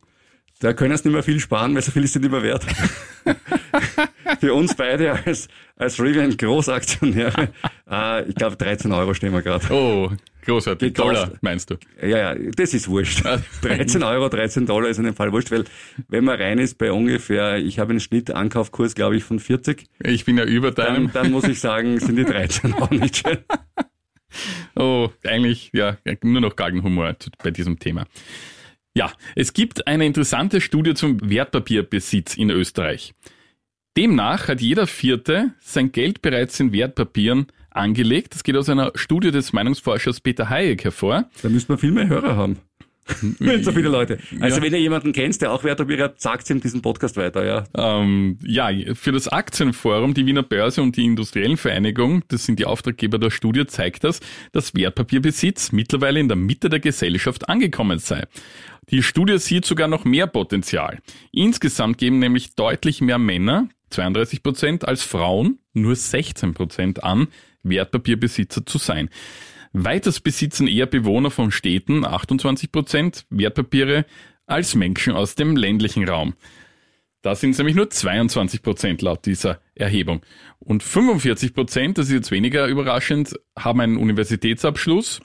da 0.61 0.73
können 0.73 0.95
sie 0.95 1.07
nicht 1.07 1.13
mehr 1.13 1.23
viel 1.23 1.39
sparen, 1.39 1.73
weil 1.75 1.81
so 1.81 1.91
viel 1.91 2.03
ist 2.03 2.15
nicht 2.15 2.31
mehr 2.31 2.43
wert. 2.43 2.65
Für 4.39 4.53
uns 4.53 4.75
beide 4.75 5.13
als, 5.25 5.47
als 5.75 5.99
Rivian 5.99 6.37
Großaktionäre, 6.37 7.49
äh, 7.89 8.29
ich 8.29 8.35
glaube 8.35 8.55
13 8.57 8.91
Euro 8.91 9.13
stehen 9.13 9.33
wir 9.33 9.41
gerade. 9.41 9.73
Oh, 9.73 10.11
großartig. 10.45 10.93
Dollar, 10.93 11.31
meinst 11.41 11.71
du? 11.71 11.77
Ja, 12.01 12.33
ja, 12.33 12.35
das 12.55 12.73
ist 12.75 12.87
wurscht. 12.87 13.23
13 13.63 14.03
Euro, 14.03 14.29
13 14.29 14.67
Dollar 14.67 14.89
ist 14.89 14.99
in 14.99 15.05
dem 15.05 15.15
Fall 15.15 15.31
wurscht, 15.31 15.51
weil 15.51 15.65
wenn 16.07 16.23
man 16.23 16.39
rein 16.39 16.59
ist 16.59 16.77
bei 16.77 16.91
ungefähr, 16.91 17.57
ich 17.57 17.79
habe 17.79 17.91
einen 17.91 17.99
Schnitt 17.99 18.29
Ankaufkurs, 18.31 18.93
glaube 18.93 19.17
ich, 19.17 19.23
von 19.23 19.39
40. 19.39 19.87
Ich 20.03 20.25
bin 20.25 20.37
ja 20.37 20.43
über 20.45 20.71
deinem. 20.71 21.11
Dann, 21.11 21.23
dann 21.23 21.31
muss 21.31 21.45
ich 21.45 21.59
sagen, 21.59 21.99
sind 21.99 22.17
die 22.17 22.25
13 22.25 22.73
auch 22.75 22.91
nicht 22.91 23.17
schön. 23.17 23.39
Oh, 24.75 25.09
eigentlich, 25.25 25.71
ja, 25.73 25.97
nur 26.23 26.39
noch 26.39 26.55
Galgenhumor 26.55 27.17
bei 27.43 27.51
diesem 27.51 27.79
Thema. 27.79 28.05
Ja, 28.95 29.13
es 29.35 29.53
gibt 29.53 29.87
eine 29.87 30.05
interessante 30.05 30.59
Studie 30.59 30.93
zum 30.93 31.17
Wertpapierbesitz 31.29 32.35
in 32.35 32.49
Österreich. 32.49 33.13
Demnach 33.97 34.47
hat 34.47 34.61
jeder 34.61 34.87
Vierte 34.87 35.51
sein 35.61 35.91
Geld 35.91 36.21
bereits 36.21 36.59
in 36.59 36.73
Wertpapieren 36.73 37.47
angelegt. 37.69 38.35
Das 38.35 38.43
geht 38.43 38.57
aus 38.57 38.69
einer 38.69 38.91
Studie 38.95 39.31
des 39.31 39.53
Meinungsforschers 39.53 40.19
Peter 40.19 40.49
Hayek 40.49 40.83
hervor. 40.83 41.29
Da 41.41 41.49
müsste 41.49 41.71
man 41.71 41.79
viel 41.79 41.91
mehr 41.91 42.07
Hörer 42.07 42.35
haben. 42.35 42.57
Wenn 43.39 43.63
so 43.63 43.71
viele 43.71 43.89
Leute. 43.89 44.19
Also 44.39 44.57
ja. 44.57 44.63
wenn 44.63 44.73
ihr 44.73 44.79
jemanden 44.79 45.11
kennt, 45.11 45.41
der 45.41 45.51
auch 45.51 45.63
Wertpapiere 45.63 46.03
hat, 46.03 46.21
sagt 46.21 46.49
ihm 46.49 46.61
diesen 46.61 46.81
Podcast 46.81 47.17
weiter, 47.17 47.45
ja. 47.45 47.63
Ähm, 47.75 48.37
ja, 48.43 48.69
für 48.93 49.11
das 49.11 49.27
Aktienforum, 49.27 50.13
die 50.13 50.25
Wiener 50.25 50.43
Börse 50.43 50.81
und 50.81 50.95
die 50.97 51.05
Industriellen 51.05 51.57
Vereinigung, 51.57 52.23
das 52.27 52.45
sind 52.45 52.59
die 52.59 52.65
Auftraggeber 52.65 53.17
der 53.17 53.31
Studie, 53.31 53.65
zeigt 53.65 54.03
das, 54.03 54.19
dass 54.51 54.75
Wertpapierbesitz 54.75 55.71
mittlerweile 55.71 56.19
in 56.19 56.27
der 56.27 56.37
Mitte 56.37 56.69
der 56.69 56.79
Gesellschaft 56.79 57.49
angekommen 57.49 57.99
sei. 57.99 58.27
Die 58.91 59.03
Studie 59.03 59.39
sieht 59.39 59.65
sogar 59.65 59.87
noch 59.87 60.03
mehr 60.03 60.27
Potenzial. 60.27 60.99
Insgesamt 61.31 61.97
geben 61.97 62.19
nämlich 62.19 62.55
deutlich 62.55 62.99
mehr 62.99 63.17
Männer, 63.17 63.69
32 63.89 64.43
Prozent, 64.43 64.87
als 64.87 65.01
Frauen, 65.01 65.59
nur 65.73 65.95
16 65.95 66.53
Prozent 66.53 67.03
an, 67.03 67.27
Wertpapierbesitzer 67.63 68.65
zu 68.65 68.77
sein. 68.77 69.09
Weiters 69.71 70.19
besitzen 70.19 70.67
eher 70.67 70.87
Bewohner 70.87 71.31
von 71.31 71.51
Städten 71.51 72.03
28 72.05 72.71
Prozent 72.71 73.25
Wertpapiere 73.29 74.05
als 74.45 74.75
Menschen 74.75 75.13
aus 75.13 75.35
dem 75.35 75.55
ländlichen 75.55 76.07
Raum. 76.07 76.33
Da 77.21 77.35
sind 77.35 77.51
es 77.51 77.59
nämlich 77.59 77.75
nur 77.75 77.89
22 77.89 78.61
Prozent 78.61 79.01
laut 79.01 79.25
dieser 79.25 79.61
Erhebung. 79.75 80.21
Und 80.59 80.83
45 80.83 81.53
Prozent, 81.53 81.97
das 81.97 82.07
ist 82.07 82.13
jetzt 82.13 82.31
weniger 82.31 82.67
überraschend, 82.67 83.39
haben 83.57 83.79
einen 83.79 83.97
Universitätsabschluss. 83.97 85.21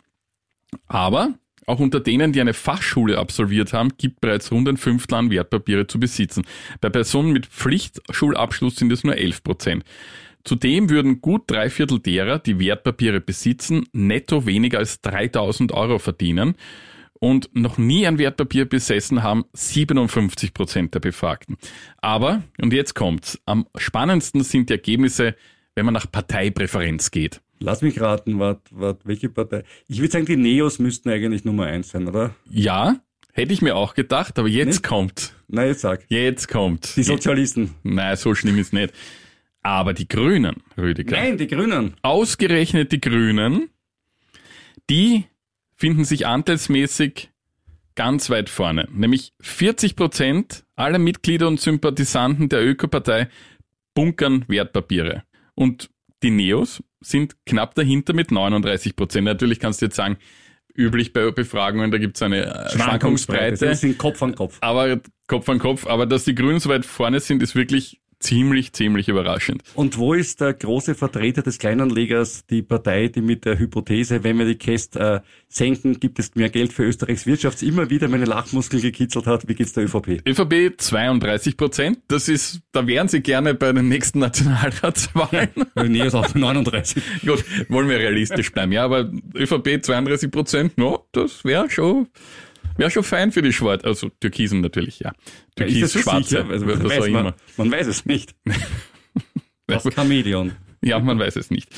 Aber 0.87 1.35
auch 1.67 1.81
unter 1.81 2.01
denen, 2.01 2.33
die 2.33 2.41
eine 2.41 2.55
Fachschule 2.55 3.19
absolviert 3.19 3.73
haben, 3.73 3.91
gibt 3.99 4.21
bereits 4.21 4.51
rund 4.53 4.69
ein 4.69 4.77
Fünftel 4.77 5.17
an 5.17 5.31
Wertpapiere 5.31 5.87
zu 5.87 5.99
besitzen. 6.01 6.45
Bei 6.81 6.89
Personen 6.89 7.33
mit 7.33 7.47
Pflichtschulabschluss 7.47 8.77
sind 8.77 8.93
es 8.93 9.05
nur 9.05 9.17
11 9.17 9.43
Prozent. 9.43 9.85
Zudem 10.45 10.91
würden 10.91 11.21
gut 11.21 11.43
drei 11.49 11.69
Viertel 11.71 11.99
derer, 11.99 12.39
die 12.39 12.61
Wertpapiere 12.61 13.21
besitzen, 13.21 13.85
netto 13.93 14.47
weniger 14.47 14.79
als 14.79 15.01
3000 15.01 15.73
Euro 15.73 15.99
verdienen 15.99 16.55
und 17.19 17.51
noch 17.55 17.79
nie 17.79 18.07
ein 18.07 18.19
Wertpapier 18.19 18.67
besessen 18.67 19.23
haben 19.23 19.45
57 19.55 20.55
Prozent 20.55 20.95
der 20.95 21.01
Befragten. 21.01 21.57
Aber, 21.99 22.43
und 22.61 22.73
jetzt 22.73 22.95
kommt's, 22.95 23.41
am 23.45 23.67
spannendsten 23.77 24.45
sind 24.45 24.69
die 24.69 24.75
Ergebnisse, 24.75 25.35
wenn 25.75 25.85
man 25.85 25.95
nach 25.95 26.11
Parteipräferenz 26.11 27.11
geht. 27.11 27.41
Lass 27.59 27.83
mich 27.83 28.01
raten, 28.01 28.39
wat, 28.39 28.61
wat, 28.71 28.99
welche 29.05 29.29
Partei? 29.29 29.65
Ich 29.89 29.99
würde 30.01 30.13
sagen, 30.13 30.27
die 30.27 30.37
Neos 30.37 30.79
müssten 30.79 31.09
eigentlich 31.09 31.45
Nummer 31.45 31.67
eins 31.67 31.91
sein, 31.91 32.07
oder? 32.07 32.35
Ja, 32.51 32.97
hätte 33.33 33.53
ich 33.53 33.63
mir 33.63 33.77
auch 33.77 33.95
gedacht, 33.95 34.39
aber 34.39 34.49
jetzt 34.49 34.67
nicht? 34.67 34.83
kommt. 34.83 35.33
Na, 35.49 35.65
jetzt 35.65 35.81
sag. 35.81 36.05
Jetzt 36.09 36.49
kommt. 36.49 36.97
Die 36.97 37.03
Sozialisten. 37.03 37.75
Nein, 37.83 38.17
so 38.17 38.35
schlimm 38.35 38.59
ist 38.59 38.73
nicht. 38.73 38.93
Aber 39.63 39.95
die 39.95 40.07
Grünen, 40.07 40.63
Rüdiger. 40.77 41.17
Nein, 41.17 41.39
die 41.39 41.47
Grünen. 41.47 41.95
Ausgerechnet 42.03 42.93
die 42.93 43.01
Grünen, 43.01 43.71
die 44.89 45.25
finden 45.75 46.05
sich 46.05 46.27
anteilsmäßig 46.27 47.31
ganz 47.97 48.31
weit 48.31 48.49
vorne. 48.49 48.89
Nämlich 48.93 49.33
40 49.41 49.97
Prozent 49.97 50.65
aller 50.77 50.99
Mitglieder 50.99 51.49
und 51.49 51.61
Sympathisanten 51.61 52.49
der 52.49 52.65
Ökopartei 52.65 53.29
bunkern 53.95 54.45
Wertpapiere. 54.47 55.25
Und 55.55 55.91
die 56.23 56.31
Neos 56.31 56.83
sind 57.11 57.37
knapp 57.47 57.75
dahinter 57.75 58.13
mit 58.13 58.31
39 58.31 58.97
Prozent. 58.97 59.25
Natürlich 59.25 59.61
kannst 59.61 59.81
du 59.81 59.87
jetzt 59.87 59.97
sagen, 59.97 60.17
üblich 60.75 61.13
bei 61.13 61.31
Befragungen, 61.31 61.91
da 61.91 61.99
gibt 61.99 62.17
es 62.17 62.23
eine 62.23 62.47
äh, 62.47 62.71
Schwankungsbreite. 62.71 63.67
Das 63.67 63.81
sind 63.81 63.99
Kopf 63.99 64.23
an 64.23 64.35
Kopf. 64.35 64.59
Aber 64.61 65.01
Kopf 65.27 65.49
an 65.49 65.59
Kopf. 65.59 65.87
Aber 65.87 66.07
dass 66.07 66.25
die 66.25 66.35
Grünen 66.35 66.61
so 66.61 66.69
weit 66.69 66.85
vorne 66.85 67.21
sind, 67.21 67.43
ist 67.43 67.55
wirklich 67.55 68.01
ziemlich, 68.27 68.73
ziemlich 68.73 69.09
überraschend. 69.09 69.63
Und 69.75 69.99
wo 69.99 70.13
ist 70.13 70.41
der 70.41 70.53
große 70.53 70.97
Vertreter 70.97 71.43
des 71.43 71.59
Kleinanlegers, 71.59 72.45
die 72.47 72.63
Partei, 72.63 73.09
die 73.09 73.21
mit 73.21 73.45
der 73.45 73.59
Hypothese, 73.59 74.25
wenn 74.25 74.39
wir 74.39 74.47
die 74.47 74.57
Käst 74.57 74.97
äh, 74.97 75.21
senken, 75.49 76.01
gibt 76.01 76.19
es 76.19 76.35
mehr 76.35 76.49
Geld 76.49 76.73
für 76.73 76.83
Österreichs 76.83 77.27
Wirtschaft, 77.27 77.63
immer 77.63 77.89
wieder 77.89 78.09
meine 78.09 78.25
Lachmuskeln 78.25 78.83
gekitzelt 78.83 79.27
hat? 79.27 79.49
Wie 79.49 79.55
geht's 79.55 79.75
der 79.75 79.85
ÖVP? 79.85 80.27
ÖVP 80.27 80.75
32 80.77 81.57
Prozent. 81.57 81.99
Das 82.09 82.29
ist, 82.29 82.63
da 82.73 82.87
wären 82.87 83.07
sie 83.07 83.21
gerne 83.21 83.55
bei 83.55 83.73
den 83.73 83.89
nächsten 83.89 84.19
Nationalratswahlen. 84.19 85.51
Nee, 85.87 86.07
ist 86.07 86.15
auch 86.15 86.35
39. 86.35 87.03
Gut, 87.25 87.45
wollen 87.69 87.89
wir 87.89 87.99
realistisch 87.99 88.53
bleiben. 88.53 88.73
Ja, 88.73 88.85
aber 88.85 89.11
ÖVP 89.37 89.85
32 89.85 90.31
Prozent, 90.33 90.79
no, 90.79 91.07
das 91.13 91.45
wäre 91.45 91.71
schon 91.71 92.09
Wäre 92.77 92.91
schon 92.91 93.05
fein 93.05 93.33
für 93.33 93.43
die 93.43 93.53
Schwarz, 93.53 93.85
also 93.85 94.11
Türkisen 94.21 94.61
natürlich, 94.61 95.01
ja. 95.01 95.13
Türkis, 95.57 95.95
ja, 95.95 96.01
schwarze, 96.03 96.45
also, 96.45 96.67
was 96.67 96.83
weiß 96.83 97.09
man, 97.09 97.33
man 97.57 97.71
weiß 97.71 97.87
es 97.87 98.07
nicht. 98.07 98.35
Das 99.69 99.83
Chamäleon. 99.93 100.53
Ja, 100.81 101.01
man 101.01 101.19
weiß 101.19 101.35
es 101.35 101.51
nicht. 101.51 101.69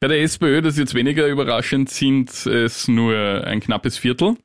Bei 0.00 0.08
der 0.08 0.22
SPÖ, 0.22 0.62
das 0.62 0.74
ist 0.74 0.78
jetzt 0.78 0.94
weniger 0.94 1.26
überraschend, 1.28 1.90
sind 1.90 2.30
es 2.46 2.88
nur 2.88 3.44
ein 3.44 3.60
knappes 3.60 3.98
Viertel. 3.98 4.36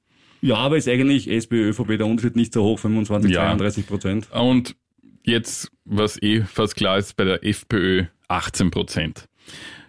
Ja, 0.41 0.57
aber 0.57 0.77
ist 0.77 0.89
eigentlich 0.89 1.29
SPÖ, 1.29 1.69
ÖVP 1.69 1.97
der 1.97 2.05
Unterschied 2.05 2.35
nicht 2.35 2.53
so 2.53 2.63
hoch, 2.63 2.79
25, 2.79 3.31
ja. 3.31 3.47
32 3.47 3.87
Prozent. 3.87 4.31
Und 4.31 4.75
jetzt, 5.23 5.71
was 5.85 6.21
eh 6.21 6.41
fast 6.41 6.75
klar 6.75 6.97
ist, 6.97 7.15
bei 7.15 7.23
der 7.23 7.43
FPÖ 7.43 8.05
18 8.27 8.69
Prozent. 8.69 9.29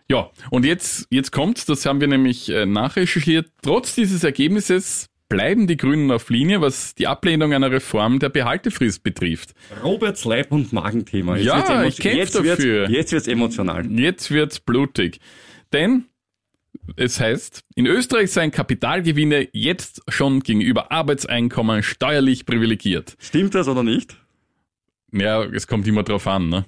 Ja, 0.09 0.31
und 0.51 0.65
jetzt, 0.65 1.07
jetzt 1.11 1.33
kommt's, 1.33 1.67
das 1.67 1.85
haben 1.85 2.01
wir 2.01 2.09
nämlich 2.09 2.49
äh, 2.49 2.65
nachrecherchiert. 2.65 3.51
Trotz 3.61 3.95
dieses 3.95 4.25
Ergebnisses 4.25 5.08
bleiben 5.29 5.67
die 5.67 5.77
Grünen 5.77 6.11
auf 6.11 6.31
Linie, 6.31 6.61
was 6.61 6.95
die 6.95 7.07
Ablehnung 7.07 7.53
einer 7.53 7.71
Reform 7.71 8.19
der 8.19 8.29
Behaltefrist 8.29 9.03
betrifft. 9.03 9.55
Roberts 9.83 10.25
Leib- 10.25 10.53
und 10.53 10.73
Magenthema. 10.73 11.37
Jetzt 11.37 11.47
ja, 11.47 11.85
ich 11.85 11.99
kämpfe 11.99 12.43
dafür. 12.43 12.81
Wird's, 12.83 12.93
jetzt 12.93 13.13
wird's 13.13 13.29
emotional. 13.29 13.87
Jetzt 13.91 14.31
wird's 14.31 14.61
blutig. 14.61 15.21
Denn 15.73 16.05
es 16.97 17.21
heißt, 17.21 17.65
in 17.75 17.87
Österreich 17.87 18.31
seien 18.33 18.51
Kapitalgewinne 18.51 19.49
jetzt 19.53 20.03
schon 20.09 20.41
gegenüber 20.41 20.91
Arbeitseinkommen 20.91 21.83
steuerlich 21.83 22.47
privilegiert. 22.47 23.17
Stimmt 23.19 23.55
das 23.55 23.69
oder 23.69 23.83
nicht? 23.83 24.17
Ja, 25.13 25.45
es 25.45 25.67
kommt 25.67 25.87
immer 25.87 26.03
drauf 26.03 26.27
an, 26.27 26.49
ne? 26.49 26.65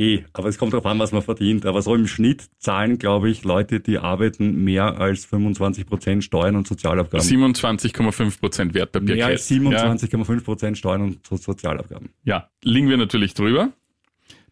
Eh, 0.00 0.24
aber 0.32 0.48
es 0.48 0.56
kommt 0.56 0.72
darauf 0.72 0.86
an, 0.86 0.98
was 0.98 1.12
man 1.12 1.20
verdient. 1.20 1.66
Aber 1.66 1.82
so 1.82 1.94
im 1.94 2.06
Schnitt 2.06 2.48
zahlen, 2.58 2.98
glaube 2.98 3.28
ich, 3.28 3.44
Leute, 3.44 3.80
die 3.80 3.98
arbeiten, 3.98 4.64
mehr 4.64 4.98
als 4.98 5.26
25 5.26 5.84
Prozent 5.84 6.24
Steuern 6.24 6.56
und 6.56 6.66
Sozialabgaben. 6.66 7.20
27,5 7.20 8.40
Prozent 8.40 8.72
Wertpapier. 8.72 9.16
Mehr 9.16 9.26
als 9.26 9.50
27,5 9.50 10.42
Prozent 10.42 10.78
Steuern 10.78 11.02
und 11.02 11.26
Sozialabgaben. 11.26 12.08
Ja, 12.24 12.48
liegen 12.64 12.88
wir 12.88 12.96
natürlich 12.96 13.34
drüber. 13.34 13.72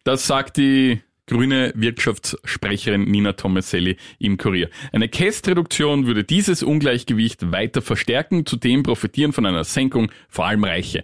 Das 0.03 0.27
sagt 0.27 0.57
die 0.57 1.01
grüne 1.25 1.73
Wirtschaftssprecherin 1.75 3.05
Nina 3.05 3.33
Tomaselli 3.33 3.97
im 4.19 4.37
Kurier. 4.37 4.69
Eine 4.91 5.09
Kästreduktion 5.09 6.05
würde 6.05 6.23
dieses 6.23 6.61
Ungleichgewicht 6.61 7.51
weiter 7.51 7.81
verstärken. 7.81 8.45
Zudem 8.45 8.83
profitieren 8.83 9.33
von 9.33 9.47
einer 9.47 9.63
Senkung 9.63 10.11
vor 10.27 10.45
allem 10.45 10.63
Reiche. 10.63 11.03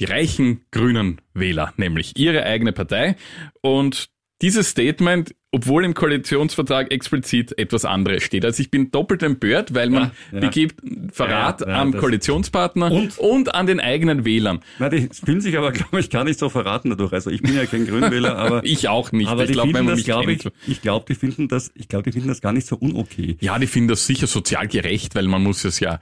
Die 0.00 0.04
reichen 0.06 0.62
grünen 0.72 1.20
Wähler, 1.34 1.72
nämlich 1.76 2.12
ihre 2.18 2.44
eigene 2.44 2.72
Partei. 2.72 3.16
Und 3.60 4.08
dieses 4.42 4.68
Statement, 4.70 5.34
obwohl 5.52 5.84
im 5.84 5.94
Koalitionsvertrag 5.94 6.90
explizit 6.90 7.56
etwas 7.56 7.84
anderes 7.84 8.24
steht. 8.24 8.44
Also 8.44 8.60
ich 8.60 8.70
bin 8.72 8.90
doppelt 8.90 9.22
empört, 9.22 9.72
weil 9.74 9.88
man 9.88 10.02
Ja, 10.02 10.10
ja. 10.32 10.40
begibt 10.40 10.82
Verrat 11.12 11.60
Ja, 11.60 11.80
am 11.80 11.96
Koalitionspartner 11.96 12.90
und, 12.90 13.16
Und- 13.18 13.54
an 13.54 13.66
den 13.68 13.78
eigenen 13.78 14.24
Wählern. 14.24 14.60
Na, 14.80 14.88
die 14.88 15.08
fühlen 15.12 15.40
sich 15.40 15.56
aber, 15.56 15.70
glaube 15.72 16.00
ich, 16.00 16.10
gar 16.10 16.24
nicht 16.24 16.40
so 16.40 16.48
verraten 16.48 16.90
dadurch. 16.90 17.12
Also 17.12 17.30
ich 17.30 17.40
bin 17.42 17.54
ja 17.54 17.64
kein 17.66 17.86
Grünwähler, 17.86 18.36
aber 18.36 18.64
Ich 18.64 18.88
auch 18.88 19.12
nicht. 19.12 19.28
aber 19.28 19.44
ich 19.44 19.52
glaube, 19.52 19.68
wenn 19.68 19.86
finden 19.86 19.86
man 19.86 19.92
das, 19.92 19.98
mich 19.98 20.04
glaube 20.06 20.32
ich, 20.32 20.48
ich 20.66 20.82
glaube, 20.82 21.06
die 21.08 21.14
finden 21.14 21.46
das, 21.46 21.70
ich 21.76 21.86
glaube, 21.88 22.02
die 22.02 22.12
finden 22.12 22.28
das 22.28 22.40
gar 22.40 22.52
nicht 22.52 22.66
so 22.66 22.74
unokay. 22.76 23.36
Ja, 23.40 23.56
die 23.60 23.68
finden 23.68 23.88
das 23.88 24.06
sicher 24.08 24.26
sozial 24.26 24.66
gerecht, 24.66 25.14
weil 25.14 25.28
man 25.28 25.42
muss 25.44 25.64
es 25.64 25.78
ja, 25.78 26.00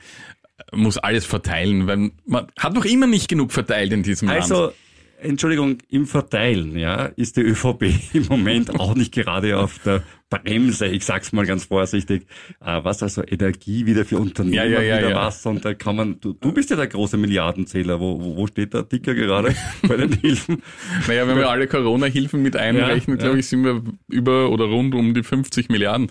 muss 0.73 0.99
alles 0.99 1.25
verteilen, 1.25 1.87
weil 1.87 2.11
man 2.27 2.47
hat 2.59 2.75
noch 2.75 2.85
immer 2.85 3.07
nicht 3.07 3.29
genug 3.29 3.53
verteilt 3.53 3.93
in 3.93 4.03
diesem 4.03 4.29
Land. 4.29 4.43
Also, 4.43 4.73
Entschuldigung, 5.23 5.79
im 5.89 6.07
Verteilen, 6.07 6.77
ja, 6.77 7.05
ist 7.05 7.37
die 7.37 7.43
ÖVP 7.43 7.95
im 8.13 8.27
Moment 8.29 8.79
auch 8.79 8.95
nicht 8.95 9.13
gerade 9.13 9.59
auf 9.59 9.79
der 9.79 10.03
Bremse, 10.31 10.87
ich 10.87 11.05
sag's 11.05 11.33
mal 11.33 11.47
ganz 11.47 11.67
vorsichtig, 11.67 12.27
äh, 12.65 12.81
was 12.83 13.03
also 13.03 13.23
Energie 13.23 13.87
wieder 13.87 14.05
für 14.05 14.19
Unternehmen 14.19 14.55
Ja, 14.55 14.65
ja, 14.65 14.81
ja, 14.81 14.99
wieder 14.99 15.15
was 15.15 15.45
und 15.47 15.65
da 15.65 15.75
kann 15.75 15.97
man, 15.97 16.21
du, 16.21 16.33
du 16.33 16.53
bist 16.53 16.71
ja 16.71 16.77
der 16.77 16.87
große 16.87 17.17
Milliardenzähler, 17.19 18.01
wo, 18.01 18.21
wo, 18.21 18.37
wo 18.37 18.47
steht 18.47 18.75
der 18.75 18.83
Dicker 18.83 19.15
gerade 19.15 19.55
bei 19.89 19.97
den 19.97 20.13
Hilfen? 20.13 20.63
Naja, 21.07 21.29
wenn 21.29 21.37
wir 21.37 21.51
alle 21.51 21.67
Corona-Hilfen 21.67 22.43
mit 22.43 22.57
einrechnen, 22.57 23.19
glaube 23.19 23.39
ich, 23.39 23.47
sind 23.47 23.63
wir 23.65 23.83
über 24.09 24.51
oder 24.51 24.65
rund 24.65 24.95
um 24.95 25.15
die 25.15 25.23
50 25.23 25.69
Milliarden. 25.69 26.11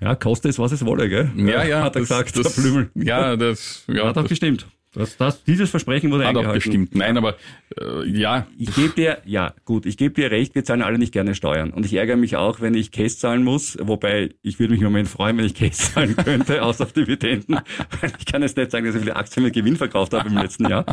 Ja, 0.00 0.14
koste 0.14 0.48
es, 0.48 0.58
was 0.58 0.72
es 0.72 0.84
wolle, 0.84 1.08
gell? 1.08 1.30
Ja, 1.36 1.64
ja. 1.64 1.82
Hat 1.82 1.96
er 1.96 2.00
das- 2.02 2.08
gesagt, 2.08 2.36
das, 2.36 2.54
der 2.54 2.62
Blümel. 2.62 2.90
Ja, 2.94 3.36
das, 3.36 3.84
ja, 3.88 4.06
Hat 4.06 4.16
auch 4.16 4.22
das 4.22 4.28
gestimmt. 4.28 4.66
Das, 4.94 5.18
das, 5.18 5.44
dieses 5.44 5.68
Versprechen 5.68 6.10
wurde 6.10 6.24
hat 6.24 6.34
auch 6.34 6.38
eingehalten. 6.40 6.60
gestimmt. 6.64 6.94
Nein, 6.94 7.18
aber 7.18 7.36
äh, 7.78 8.08
ja, 8.08 8.46
Ich 8.58 8.74
gebe 8.74 8.88
dir, 8.88 9.18
ja, 9.26 9.52
gut, 9.66 9.84
ich 9.84 9.98
gebe 9.98 10.14
dir 10.14 10.30
recht, 10.30 10.54
wir 10.54 10.64
zahlen 10.64 10.80
alle 10.80 10.98
nicht 10.98 11.12
gerne 11.12 11.34
Steuern. 11.34 11.70
Und 11.70 11.84
ich 11.84 11.92
ärgere 11.92 12.16
mich 12.16 12.36
auch, 12.36 12.62
wenn 12.62 12.72
ich 12.72 12.90
Käse 12.90 13.18
zahlen 13.18 13.44
muss, 13.44 13.76
wobei 13.82 14.30
ich 14.42 14.58
würde 14.58 14.72
mich 14.72 14.80
im 14.80 14.86
Moment 14.86 15.08
freuen, 15.08 15.36
wenn 15.36 15.44
ich 15.44 15.54
Käse 15.54 15.92
zahlen 15.92 16.16
könnte, 16.16 16.62
außer 16.64 16.84
auf 16.84 16.94
Dividenden. 16.94 17.60
Ich 18.18 18.24
kann 18.24 18.40
jetzt 18.40 18.56
nicht 18.56 18.70
sagen, 18.70 18.86
dass 18.86 18.94
ich 18.94 19.02
viele 19.02 19.14
Aktien 19.16 19.44
mit 19.44 19.52
Gewinn 19.52 19.76
verkauft 19.76 20.14
habe 20.14 20.26
im 20.30 20.38
letzten 20.38 20.68
Jahr. 20.70 20.86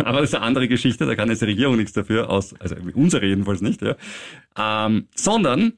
Aber 0.00 0.20
das 0.20 0.30
ist 0.30 0.34
eine 0.34 0.44
andere 0.44 0.66
Geschichte, 0.66 1.06
da 1.06 1.14
kann 1.14 1.28
jetzt 1.30 1.40
die 1.40 1.46
Regierung 1.46 1.76
nichts 1.76 1.92
dafür, 1.92 2.30
aus, 2.30 2.52
also 2.58 2.74
unsere 2.94 3.26
jedenfalls 3.26 3.60
nicht, 3.60 3.80
ja. 3.80 3.94
Ähm, 4.58 5.06
sondern 5.14 5.74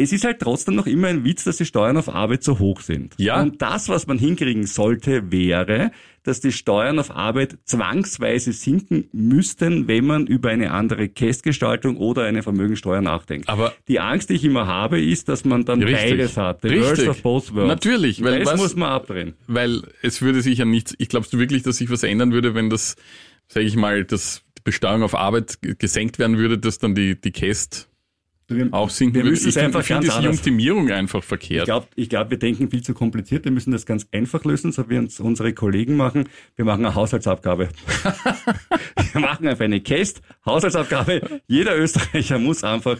es 0.00 0.12
ist 0.12 0.24
halt 0.24 0.38
trotzdem 0.40 0.74
noch 0.76 0.86
immer 0.86 1.08
ein 1.08 1.24
Witz, 1.24 1.44
dass 1.44 1.56
die 1.56 1.64
Steuern 1.64 1.96
auf 1.96 2.08
Arbeit 2.08 2.44
so 2.44 2.58
hoch 2.58 2.80
sind. 2.80 3.14
Ja. 3.18 3.42
Und 3.42 3.60
das, 3.60 3.88
was 3.88 4.06
man 4.06 4.18
hinkriegen 4.18 4.64
sollte, 4.66 5.32
wäre, 5.32 5.90
dass 6.22 6.40
die 6.40 6.52
Steuern 6.52 6.98
auf 6.98 7.10
Arbeit 7.14 7.58
zwangsweise 7.64 8.52
sinken 8.52 9.08
müssten, 9.12 9.88
wenn 9.88 10.04
man 10.06 10.26
über 10.26 10.50
eine 10.50 10.70
andere 10.70 11.08
Kästgestaltung 11.08 11.96
oder 11.96 12.24
eine 12.24 12.42
Vermögensteuer 12.42 13.00
nachdenkt. 13.00 13.48
Aber- 13.48 13.74
die 13.88 13.98
Angst, 13.98 14.30
die 14.30 14.34
ich 14.34 14.44
immer 14.44 14.66
habe, 14.66 15.00
ist, 15.00 15.28
dass 15.28 15.44
man 15.44 15.64
dann 15.64 15.82
Richtig. 15.82 16.10
beides 16.10 16.36
hat. 16.36 16.62
The 16.62 16.68
Richtig. 16.68 16.86
worst 16.86 17.08
of 17.08 17.22
both 17.22 17.54
worlds. 17.54 17.68
Natürlich, 17.68 18.22
weil 18.22 18.38
das 18.40 18.48
was- 18.52 18.60
muss 18.60 18.76
man 18.76 18.90
abdrehen. 18.90 19.34
weil 19.46 19.82
es 20.02 20.22
würde 20.22 20.42
sich 20.42 20.58
ja 20.58 20.64
nichts, 20.64 20.94
ich 20.98 21.08
glaubst 21.08 21.32
du 21.32 21.38
wirklich, 21.38 21.62
dass 21.62 21.78
sich 21.78 21.90
was 21.90 22.02
ändern 22.02 22.32
würde, 22.32 22.54
wenn 22.54 22.70
das, 22.70 22.96
sage 23.48 23.66
ich 23.66 23.74
mal, 23.76 24.04
das 24.04 24.42
die 24.58 24.62
Besteuerung 24.64 25.02
auf 25.02 25.14
Arbeit 25.16 25.58
gesenkt 25.78 26.18
werden 26.18 26.36
würde, 26.38 26.58
dass 26.58 26.78
dann 26.78 26.94
die, 26.94 27.20
die 27.20 27.32
Käst 27.32 27.88
wir 28.48 29.24
müssen 29.24 29.48
es 29.48 29.56
ich 29.56 29.62
einfach 29.62 29.82
finde 29.84 30.04
diese 30.04 30.14
anders- 30.14 30.38
Optimierung 30.38 30.90
einfach 30.90 31.18
Ich 31.20 31.24
verkehrt. 31.26 31.66
glaube, 31.66 31.86
ich 31.96 32.08
glaub, 32.08 32.30
wir 32.30 32.38
denken 32.38 32.70
viel 32.70 32.82
zu 32.82 32.94
kompliziert. 32.94 33.44
Wir 33.44 33.52
müssen 33.52 33.72
das 33.72 33.84
ganz 33.84 34.06
einfach 34.10 34.44
lösen, 34.44 34.72
so 34.72 34.88
wie 34.88 34.96
uns 34.96 35.20
unsere 35.20 35.52
Kollegen 35.52 35.96
machen. 35.96 36.28
Wir 36.56 36.64
machen 36.64 36.84
eine 36.86 36.94
Haushaltsabgabe. 36.94 37.68
wir 39.12 39.20
machen 39.20 39.46
einfach 39.46 39.64
eine 39.64 39.80
Käst, 39.80 40.22
Haushaltsabgabe. 40.46 41.40
Jeder 41.46 41.76
Österreicher 41.76 42.38
muss 42.38 42.64
einfach 42.64 42.98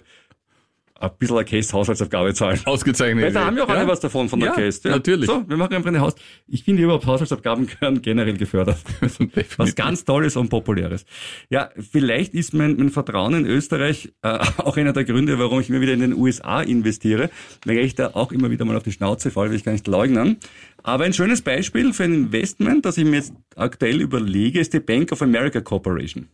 ein 1.00 1.10
bisschen 1.18 1.36
eine 1.36 1.44
Käst-Haushaltsabgabe 1.44 2.34
zahlen. 2.34 2.58
Ausgezeichnet. 2.64 3.24
Weil 3.26 3.32
da 3.32 3.44
haben 3.46 3.54
wir 3.56 3.64
auch 3.64 3.68
alle 3.68 3.82
Ja. 3.82 3.88
was 3.88 4.00
davon 4.00 4.28
von 4.28 4.40
der 4.40 4.48
Ja, 4.50 4.54
Käst. 4.56 4.84
natürlich. 4.84 5.26
So, 5.26 5.44
wir 5.48 5.56
machen 5.56 5.74
einfach 5.74 5.88
eine 5.88 6.00
Haus. 6.00 6.14
Ich 6.48 6.64
finde 6.64 6.82
überhaupt 6.82 7.06
Haushaltsabgaben 7.06 7.66
gehören 7.68 8.02
generell 8.02 8.36
gefördert. 8.36 8.78
Was 9.00 9.18
Definitiv. 9.18 9.74
ganz 9.76 10.04
Tolles 10.04 10.34
und 10.36 10.48
Populäres. 10.48 11.04
Ja, 11.50 11.70
vielleicht 11.90 12.34
ist 12.34 12.52
mein, 12.52 12.76
mein 12.76 12.90
Vertrauen 12.90 13.34
in 13.34 13.46
Österreich 13.46 14.12
äh, 14.22 14.38
auch 14.58 14.76
einer 14.76 14.92
der 14.92 15.04
Gründe, 15.04 15.38
warum 15.38 15.60
ich 15.60 15.70
immer 15.70 15.80
wieder 15.80 15.92
in 15.92 16.00
den 16.00 16.14
USA 16.14 16.62
investiere, 16.62 17.30
weil 17.64 17.78
ich 17.78 17.94
da 17.94 18.08
auch 18.14 18.32
immer 18.32 18.50
wieder 18.50 18.64
mal 18.64 18.76
auf 18.76 18.82
die 18.82 18.92
Schnauze 18.92 19.30
falle, 19.30 19.50
will 19.50 19.56
ich 19.56 19.64
gar 19.64 19.72
nicht 19.72 19.86
leugnen. 19.86 20.38
Aber 20.82 21.04
ein 21.04 21.12
schönes 21.12 21.42
Beispiel 21.42 21.92
für 21.92 22.04
ein 22.04 22.14
Investment, 22.14 22.84
das 22.84 22.98
ich 22.98 23.04
mir 23.04 23.16
jetzt 23.16 23.32
aktuell 23.56 24.00
überlege, 24.00 24.58
ist 24.60 24.72
die 24.72 24.80
Bank 24.80 25.12
of 25.12 25.22
America 25.22 25.60
Corporation. 25.60 26.26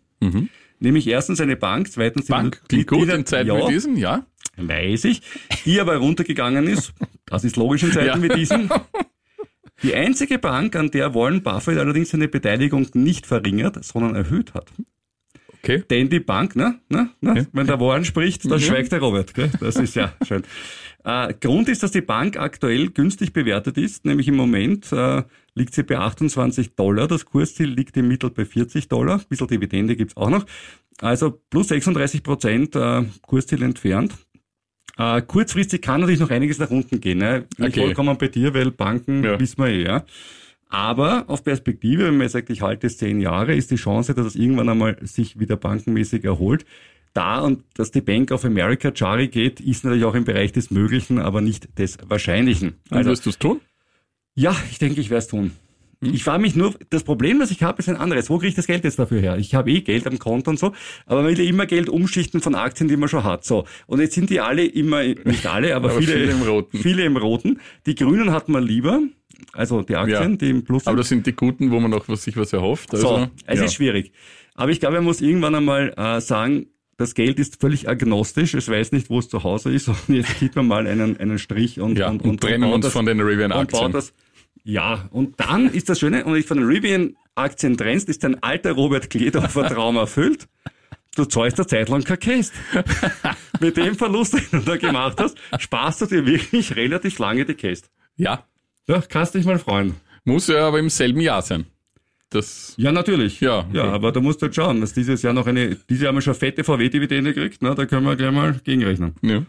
Nämlich 0.80 1.06
erstens 1.06 1.40
eine 1.40 1.56
Bank, 1.56 1.90
zweitens 1.90 2.26
die 2.26 2.32
Mhm. 2.32 2.36
Bank, 2.36 2.62
klingt 2.68 2.86
gut 2.88 3.08
in 3.08 3.26
Zeiten 3.26 3.48
ja, 3.48 3.56
wie 3.68 3.72
diesen, 3.72 3.96
ja. 3.96 4.26
Weiß 4.56 5.04
ich. 5.04 5.22
Die 5.64 5.80
aber 5.80 5.96
runtergegangen 5.96 6.66
ist. 6.66 6.92
Das 7.26 7.44
ist 7.44 7.56
logisch 7.56 7.82
in 7.82 7.92
Zeiten 7.92 8.22
Ja. 8.22 8.22
wie 8.22 8.28
diesen. 8.28 8.70
Die 9.82 9.94
einzige 9.94 10.38
Bank, 10.38 10.76
an 10.76 10.90
der 10.90 11.14
Warren 11.14 11.42
Buffett 11.42 11.78
allerdings 11.78 12.10
seine 12.10 12.28
Beteiligung 12.28 12.86
nicht 12.94 13.26
verringert, 13.26 13.84
sondern 13.84 14.14
erhöht 14.14 14.54
hat. 14.54 14.70
Okay. 15.62 15.82
Denn 15.90 16.10
die 16.10 16.20
Bank, 16.20 16.56
ne, 16.56 16.78
ne, 16.90 17.10
ne, 17.20 17.46
wenn 17.52 17.66
der 17.66 17.80
Warren 17.80 18.04
spricht, 18.04 18.48
dann 18.50 18.60
schweigt 18.60 18.92
der 18.92 19.00
Robert. 19.00 19.32
Gell? 19.34 19.50
Das 19.60 19.76
ist 19.76 19.94
ja 19.96 20.12
schön. 20.26 20.42
Äh, 21.04 21.34
Grund 21.40 21.68
ist, 21.68 21.82
dass 21.82 21.90
die 21.90 22.02
Bank 22.02 22.38
aktuell 22.38 22.90
günstig 22.90 23.32
bewertet 23.32 23.76
ist, 23.78 24.04
nämlich 24.04 24.28
im 24.28 24.36
Moment 24.36 24.92
äh, 24.92 25.22
liegt 25.54 25.74
sie 25.74 25.82
bei 25.82 25.98
28 25.98 26.76
Dollar, 26.76 27.08
das 27.08 27.24
Kursziel 27.24 27.68
liegt 27.68 27.96
im 27.96 28.08
Mittel 28.08 28.30
bei 28.30 28.44
40 28.44 28.88
Dollar, 28.88 29.18
ein 29.18 29.24
bisschen 29.28 29.48
Dividende 29.48 29.96
gibt's 29.96 30.16
auch 30.16 30.30
noch, 30.30 30.46
also 31.00 31.40
plus 31.50 31.68
36 31.68 32.22
Prozent 32.22 32.76
äh, 32.76 33.04
Kursziel 33.22 33.62
entfernt. 33.62 34.14
Äh, 34.96 35.22
kurzfristig 35.22 35.82
kann 35.82 36.00
natürlich 36.00 36.20
noch 36.20 36.30
einiges 36.30 36.58
nach 36.58 36.70
unten 36.70 37.00
gehen. 37.00 37.18
Ne? 37.18 37.46
Bin 37.56 37.66
Okay. 37.68 37.80
vollkommen 37.80 38.16
bei 38.18 38.28
dir, 38.28 38.54
weil 38.54 38.70
Banken 38.70 39.24
Ja. 39.24 39.40
wissen 39.40 39.58
wir 39.58 39.68
eh, 39.68 39.84
ja. 39.84 40.04
Aber 40.68 41.24
auf 41.28 41.44
Perspektive, 41.44 42.04
wenn 42.06 42.16
man 42.16 42.28
sagt, 42.28 42.50
ich 42.50 42.62
halte 42.62 42.86
es 42.86 42.98
zehn 42.98 43.20
Jahre, 43.20 43.54
ist 43.54 43.70
die 43.70 43.76
Chance, 43.76 44.14
dass 44.14 44.26
es 44.26 44.34
irgendwann 44.36 44.68
einmal 44.68 44.96
sich 45.02 45.38
wieder 45.38 45.56
bankenmäßig 45.56 46.24
erholt. 46.24 46.64
Da 47.12 47.40
und 47.40 47.62
dass 47.74 47.92
die 47.92 48.00
Bank 48.00 48.32
of 48.32 48.44
America 48.44 48.90
Jari 48.94 49.28
geht, 49.28 49.60
ist 49.60 49.84
natürlich 49.84 50.04
auch 50.04 50.16
im 50.16 50.24
Bereich 50.24 50.50
des 50.50 50.72
Möglichen, 50.72 51.20
aber 51.20 51.40
nicht 51.40 51.78
des 51.78 51.98
Wahrscheinlichen. 52.08 52.74
Und 52.90 52.96
Also, 52.96 53.10
wirst 53.10 53.26
du 53.26 53.30
es 53.30 53.38
tun? 53.38 53.60
ja, 54.34 54.56
ich 54.70 54.78
denke, 54.80 55.00
ich 55.00 55.10
werde 55.10 55.18
es 55.20 55.28
tun. 55.28 55.52
Hm? 56.06 56.14
Ich 56.14 56.24
frage 56.24 56.40
mich 56.42 56.54
nur, 56.56 56.74
das 56.90 57.02
Problem, 57.04 57.38
das 57.38 57.50
ich 57.50 57.62
habe, 57.62 57.78
ist 57.78 57.88
ein 57.88 57.96
anderes. 57.96 58.30
Wo 58.30 58.38
kriege 58.38 58.48
ich 58.48 58.54
das 58.54 58.66
Geld 58.66 58.84
jetzt 58.84 58.98
dafür 58.98 59.20
her? 59.20 59.36
Ich 59.38 59.54
habe 59.54 59.70
eh 59.70 59.80
Geld 59.80 60.06
am 60.06 60.18
Konto 60.18 60.50
und 60.50 60.58
so, 60.58 60.72
aber 61.06 61.22
man 61.22 61.30
will 61.30 61.38
ja 61.44 61.48
immer 61.48 61.66
Geld 61.66 61.88
umschichten 61.88 62.40
von 62.40 62.54
Aktien, 62.54 62.88
die 62.88 62.96
man 62.96 63.08
schon 63.08 63.24
hat. 63.24 63.44
So. 63.44 63.64
Und 63.86 64.00
jetzt 64.00 64.14
sind 64.14 64.30
die 64.30 64.40
alle 64.40 64.64
immer, 64.64 65.02
nicht 65.02 65.46
alle, 65.46 65.74
aber, 65.76 65.90
Aber 65.90 66.00
viele, 66.00 66.12
viele 66.12 66.32
im 66.32 66.42
Roten. 66.42 66.78
Viele 66.78 67.04
im 67.04 67.16
Roten. 67.16 67.60
Die 67.86 67.94
Grünen 67.94 68.32
hat 68.32 68.48
man 68.48 68.62
lieber, 68.64 69.00
also 69.52 69.82
die 69.82 69.96
Aktien, 69.96 70.32
Ja. 70.32 70.36
die 70.36 70.50
im 70.50 70.64
Plus 70.64 70.84
sind. 70.84 70.88
Aber 70.90 70.98
das 70.98 71.08
sind 71.08 71.26
die 71.26 71.32
guten, 71.34 71.70
wo 71.70 71.80
man 71.80 71.90
noch 71.90 72.08
was, 72.08 72.24
sich 72.24 72.36
was 72.36 72.52
erhofft. 72.52 72.92
Also, 72.92 73.08
So, 73.08 73.26
es 73.46 73.58
ja. 73.58 73.64
ist 73.64 73.74
schwierig. 73.74 74.12
Aber 74.54 74.70
ich 74.70 74.80
glaube, 74.80 74.96
man 74.96 75.04
muss 75.04 75.20
irgendwann 75.20 75.54
einmal 75.54 75.92
äh, 75.96 76.20
sagen, 76.20 76.66
das 76.96 77.14
Geld 77.14 77.40
ist 77.40 77.60
völlig 77.60 77.88
agnostisch, 77.88 78.54
es 78.54 78.68
weiß 78.68 78.92
nicht, 78.92 79.10
wo 79.10 79.18
es 79.18 79.28
zu 79.28 79.42
Hause 79.42 79.72
ist 79.72 79.88
und 80.08 80.14
jetzt 80.14 80.38
zieht 80.38 80.54
man 80.54 80.68
mal 80.68 80.86
einen, 80.86 81.16
einen 81.18 81.38
Strich 81.40 81.80
und, 81.80 81.98
Ja, 81.98 82.08
und, 82.08 82.22
und 82.22 82.40
trennen 82.40 82.70
baut 82.70 82.84
uns 82.84 82.92
von 82.92 83.04
den 83.04 83.20
Rivian-Aktien. 83.20 83.92
Ja, 84.64 85.08
und 85.10 85.38
dann 85.38 85.68
ist 85.68 85.88
das 85.90 86.00
Schöne, 86.00 86.24
und 86.24 86.36
ich 86.36 86.46
von 86.46 86.56
den 86.56 86.66
Rivian-Aktien 86.66 87.76
trennst, 87.76 88.08
ist 88.08 88.24
dein 88.24 88.42
alter 88.42 88.72
Robert 88.72 89.10
Kledorfer 89.10 89.68
Traum 89.68 89.96
erfüllt. 89.96 90.48
Du 91.16 91.26
zahlst 91.26 91.58
eine 91.60 91.66
Zeit 91.66 91.88
lang 91.90 92.02
kein 92.02 92.18
Käst. 92.18 92.54
Mit 93.60 93.76
dem 93.76 93.94
Verlust, 93.94 94.34
den 94.34 94.44
du 94.50 94.58
da 94.60 94.76
gemacht 94.76 95.20
hast, 95.20 95.36
sparst 95.58 96.00
du 96.00 96.06
dir 96.06 96.26
wirklich 96.26 96.74
relativ 96.74 97.18
lange 97.18 97.44
die 97.44 97.54
Käst. 97.54 97.90
ja, 98.16 98.44
Ja, 98.88 99.00
kannst 99.00 99.34
dich 99.34 99.44
mal 99.44 99.58
freuen. 99.58 99.94
muss 100.24 100.48
ja 100.48 100.66
aber 100.66 100.78
im 100.78 100.88
selben 100.88 101.20
Jahr 101.20 101.42
sein. 101.42 101.66
Das, 102.30 102.74
Ja, 102.76 102.90
natürlich. 102.90 103.40
Ja, 103.40 103.64
ja, 103.72 103.82
okay. 103.84 103.92
aber 103.92 104.10
da 104.10 104.20
musst 104.20 104.42
du 104.42 104.46
halt 104.46 104.56
schauen, 104.56 104.80
dass 104.80 104.92
dieses 104.92 105.22
Jahr 105.22 105.34
noch 105.34 105.46
eine, 105.46 105.76
dieses 105.88 106.02
Jahr 106.02 106.08
haben 106.08 106.16
wir 106.16 106.22
schon 106.22 106.34
fette 106.34 106.64
VW-Dividende 106.64 107.32
gekriegt, 107.32 107.62
ne? 107.62 107.74
da 107.76 107.86
können 107.86 108.06
wir 108.06 108.16
gleich 108.16 108.32
mal 108.32 108.60
gegenrechnen. 108.64 109.14
ja. 109.22 109.44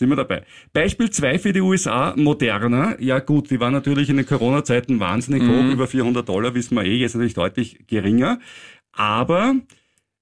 Sind 0.00 0.08
wir 0.08 0.16
dabei. 0.16 0.44
Beispiel 0.72 1.10
zwei 1.10 1.38
für 1.38 1.52
die 1.52 1.60
USA, 1.60 2.14
Moderna. 2.16 2.98
Ja 3.00 3.18
gut, 3.18 3.50
die 3.50 3.60
waren 3.60 3.74
natürlich 3.74 4.08
in 4.08 4.16
den 4.16 4.24
Corona-Zeiten 4.24 4.98
wahnsinnig 4.98 5.42
Mhm. 5.42 5.48
hoch, 5.50 5.72
über 5.74 5.86
400 5.86 6.26
Dollar, 6.26 6.54
wissen 6.54 6.74
wir 6.74 6.84
eh, 6.86 6.96
jetzt 6.96 7.12
natürlich 7.16 7.34
deutlich 7.34 7.86
geringer. 7.86 8.38
Aber 8.92 9.56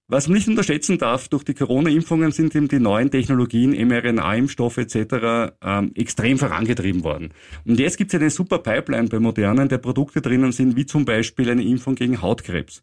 was 0.08 0.26
man 0.26 0.34
nicht 0.36 0.48
unterschätzen 0.48 0.98
darf, 0.98 1.28
durch 1.28 1.44
die 1.44 1.54
Corona-Impfungen 1.54 2.32
sind 2.32 2.56
eben 2.56 2.66
die 2.66 2.80
neuen 2.80 3.12
Technologien, 3.12 3.70
mRNA-Impfstoffe 3.70 4.78
etc. 4.78 5.54
Ähm, 5.62 5.92
extrem 5.94 6.38
vorangetrieben 6.38 7.04
worden. 7.04 7.28
Und 7.64 7.78
jetzt 7.78 7.98
gibt 7.98 8.12
es 8.12 8.20
eine 8.20 8.30
super 8.30 8.58
Pipeline 8.58 9.06
bei 9.06 9.20
Moderna, 9.20 9.62
in 9.62 9.68
der 9.68 9.78
Produkte 9.78 10.20
drinnen 10.20 10.50
sind, 10.50 10.74
wie 10.74 10.86
zum 10.86 11.04
Beispiel 11.04 11.48
eine 11.48 11.62
Impfung 11.62 11.94
gegen 11.94 12.20
Hautkrebs. 12.20 12.82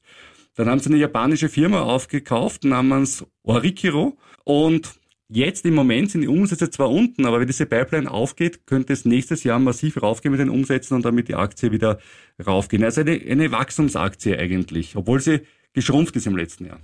Dann 0.56 0.70
haben 0.70 0.80
sie 0.80 0.92
eine 0.92 0.98
japanische 1.00 1.50
Firma 1.50 1.82
aufgekauft 1.82 2.64
namens 2.64 3.26
Orikiro 3.44 4.18
und 4.46 4.94
Jetzt 5.28 5.66
im 5.66 5.74
Moment 5.74 6.12
sind 6.12 6.22
die 6.22 6.28
Umsätze 6.28 6.70
zwar 6.70 6.92
unten, 6.92 7.26
aber 7.26 7.40
wenn 7.40 7.48
diese 7.48 7.66
Pipeline 7.66 8.10
aufgeht, 8.10 8.68
könnte 8.68 8.94
es 8.94 9.06
nächstes 9.06 9.44
Jahr 9.44 9.58
massiv 9.58 10.02
raufgehen 10.02 10.32
mit 10.32 10.40
den 10.40 10.52
Umsätzen 10.52 10.96
und 10.96 11.04
damit 11.04 11.28
die 11.30 11.36
Aktie 11.36 11.72
wieder 11.72 12.00
raufgehen. 12.46 12.84
Also 12.84 13.02
eine, 13.02 13.14
eine 13.14 13.52
Wachstumsaktie 13.52 14.38
eigentlich, 14.38 14.96
obwohl 14.96 15.20
sie 15.20 15.42
geschrumpft 15.74 16.16
ist 16.16 16.28
im 16.28 16.38
letzten 16.38 16.66
Jahr. 16.66 16.80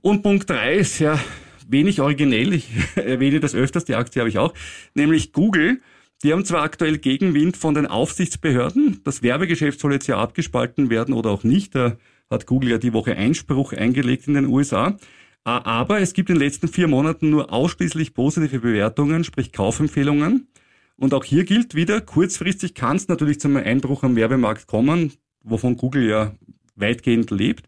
Und 0.00 0.22
Punkt 0.22 0.48
drei 0.48 0.76
ist 0.76 0.98
ja 1.00 1.20
wenig 1.68 2.00
originell, 2.00 2.54
ich 2.54 2.70
erwähne 2.94 3.40
das 3.40 3.54
öfters, 3.54 3.84
die 3.84 3.94
Aktie 3.94 4.20
habe 4.20 4.30
ich 4.30 4.38
auch, 4.38 4.54
nämlich 4.94 5.32
Google. 5.32 5.80
Die 6.22 6.32
haben 6.32 6.44
zwar 6.44 6.62
aktuell 6.62 6.98
Gegenwind 6.98 7.56
von 7.56 7.74
den 7.74 7.86
Aufsichtsbehörden, 7.86 9.00
das 9.04 9.22
Werbegeschäft 9.22 9.80
soll 9.80 9.94
jetzt 9.94 10.06
ja 10.06 10.18
abgespalten 10.18 10.90
werden 10.90 11.14
oder 11.14 11.30
auch 11.30 11.44
nicht, 11.44 11.74
da 11.74 11.96
hat 12.30 12.46
Google 12.46 12.70
ja 12.70 12.78
die 12.78 12.92
Woche 12.92 13.16
Einspruch 13.16 13.72
eingelegt 13.72 14.28
in 14.28 14.34
den 14.34 14.46
USA. 14.46 14.98
Aber 15.44 16.00
es 16.00 16.12
gibt 16.12 16.28
in 16.28 16.36
den 16.36 16.42
letzten 16.42 16.68
vier 16.68 16.86
Monaten 16.86 17.30
nur 17.30 17.52
ausschließlich 17.52 18.14
positive 18.14 18.60
Bewertungen, 18.60 19.24
sprich 19.24 19.52
Kaufempfehlungen. 19.52 20.48
Und 20.96 21.14
auch 21.14 21.24
hier 21.24 21.44
gilt 21.44 21.74
wieder, 21.74 22.00
kurzfristig 22.02 22.74
kann 22.74 22.96
es 22.96 23.08
natürlich 23.08 23.40
zum 23.40 23.56
Einbruch 23.56 24.02
am 24.02 24.16
Werbemarkt 24.16 24.66
kommen, 24.66 25.14
wovon 25.42 25.76
Google 25.76 26.08
ja 26.08 26.34
weitgehend 26.76 27.30
lebt. 27.30 27.66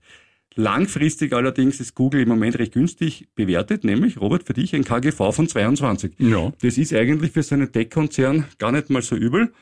Langfristig 0.55 1.33
allerdings 1.33 1.81
ist 1.81 1.95
Google 1.95 2.21
im 2.21 2.29
Moment 2.29 2.59
recht 2.59 2.75
günstig 2.75 3.29
bewertet, 3.35 3.85
nämlich, 3.85 4.21
Robert, 4.21 4.45
für 4.45 4.53
dich 4.53 4.75
ein 4.75 4.85
KGV 4.85 5.33
von 5.33 5.49
22. 5.49 6.13
Ja. 6.19 6.53
Das 6.61 6.77
ist 6.77 6.93
eigentlich 6.93 7.33
für 7.33 7.43
so 7.43 7.55
einen 7.55 7.73
Tech-Konzern 7.73 8.45
gar 8.59 8.71
nicht 8.71 8.91
mal 8.91 9.01
so 9.01 9.17
übel. 9.17 9.53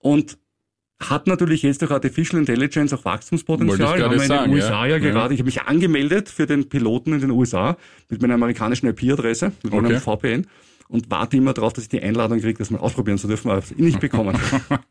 Und 0.00 0.36
hat 1.00 1.26
natürlich 1.26 1.62
jetzt 1.62 1.82
durch 1.82 1.90
Artificial 1.90 2.38
Intelligence 2.38 2.92
auch 2.92 3.04
Wachstumspotenzial. 3.04 3.98
Ich 3.98 4.04
Haben 4.04 4.14
wir 4.14 4.22
in 4.22 4.28
sagen, 4.28 4.50
den 4.50 4.54
USA 4.54 4.86
ja, 4.86 4.96
ja. 4.96 4.98
gerade. 4.98 5.34
Ich 5.34 5.40
habe 5.40 5.46
mich 5.46 5.62
angemeldet 5.62 6.28
für 6.28 6.46
den 6.46 6.68
Piloten 6.68 7.12
in 7.12 7.20
den 7.20 7.30
USA 7.30 7.76
mit 8.08 8.22
meiner 8.22 8.34
amerikanischen 8.34 8.86
IP-Adresse, 8.88 9.52
mit 9.62 9.72
meinem 9.72 9.86
Okay. 9.86 10.00
VPN 10.00 10.46
und 10.88 11.10
warte 11.10 11.36
immer 11.36 11.52
darauf, 11.52 11.72
dass 11.72 11.84
ich 11.84 11.90
die 11.90 12.02
Einladung 12.02 12.40
kriege, 12.40 12.58
das 12.58 12.70
mal 12.70 12.78
ausprobieren 12.78 13.18
zu 13.18 13.26
dürfen, 13.26 13.50
aber 13.50 13.58
hab's 13.58 13.74
nicht 13.76 14.00
bekommen. 14.00 14.38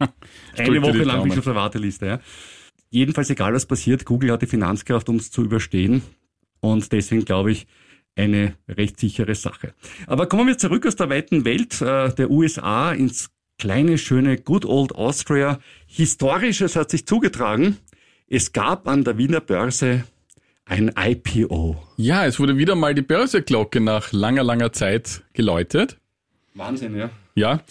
Eine 0.58 0.82
Woche 0.82 1.04
lang 1.04 1.24
bin 1.24 1.32
ich 1.32 1.38
auf 1.38 1.46
der 1.46 1.56
Warteliste. 1.56 2.06
Ja. 2.06 2.20
Jedenfalls, 2.90 3.30
egal 3.30 3.54
was 3.54 3.66
passiert, 3.66 4.06
Google 4.06 4.32
hat 4.32 4.42
die 4.42 4.48
Finanzkraft, 4.48 5.10
um 5.10 5.16
es 5.16 5.32
zu 5.32 5.44
überstehen. 5.44 6.04
Und 6.60 6.92
deswegen 6.92 7.26
glaube 7.26 7.52
ich, 7.52 7.68
eine 8.16 8.56
recht 8.68 9.00
sichere 9.00 9.34
Sache. 9.34 9.74
Aber 10.06 10.28
kommen 10.28 10.48
wir 10.48 10.58
zurück 10.58 10.86
aus 10.86 10.96
der 10.96 11.10
weiten 11.10 11.46
Welt 11.46 11.82
äh, 11.82 12.14
der 12.14 12.30
USA 12.30 12.92
ins 12.92 13.30
kleine, 13.60 13.98
schöne 13.98 14.38
Good 14.38 14.66
Old 14.66 14.94
Austria. 14.96 15.60
Historisches 15.88 16.76
hat 16.76 16.90
sich 16.90 17.06
zugetragen. 17.06 17.78
Es 18.28 18.52
gab 18.54 18.88
an 18.88 19.04
der 19.04 19.18
Wiener 19.18 19.42
Börse 19.42 20.04
ein 20.66 20.92
IPO. 20.98 21.76
Ja, 21.98 22.26
es 22.26 22.40
wurde 22.40 22.58
wieder 22.58 22.76
mal 22.76 22.96
die 22.96 23.02
Börseglocke 23.02 23.80
nach 23.82 24.12
langer, 24.12 24.44
langer 24.44 24.72
Zeit 24.72 25.24
geläutet. 25.34 25.98
Wahnsinn, 26.54 26.96
ja. 26.96 27.10
Ja. 27.36 27.62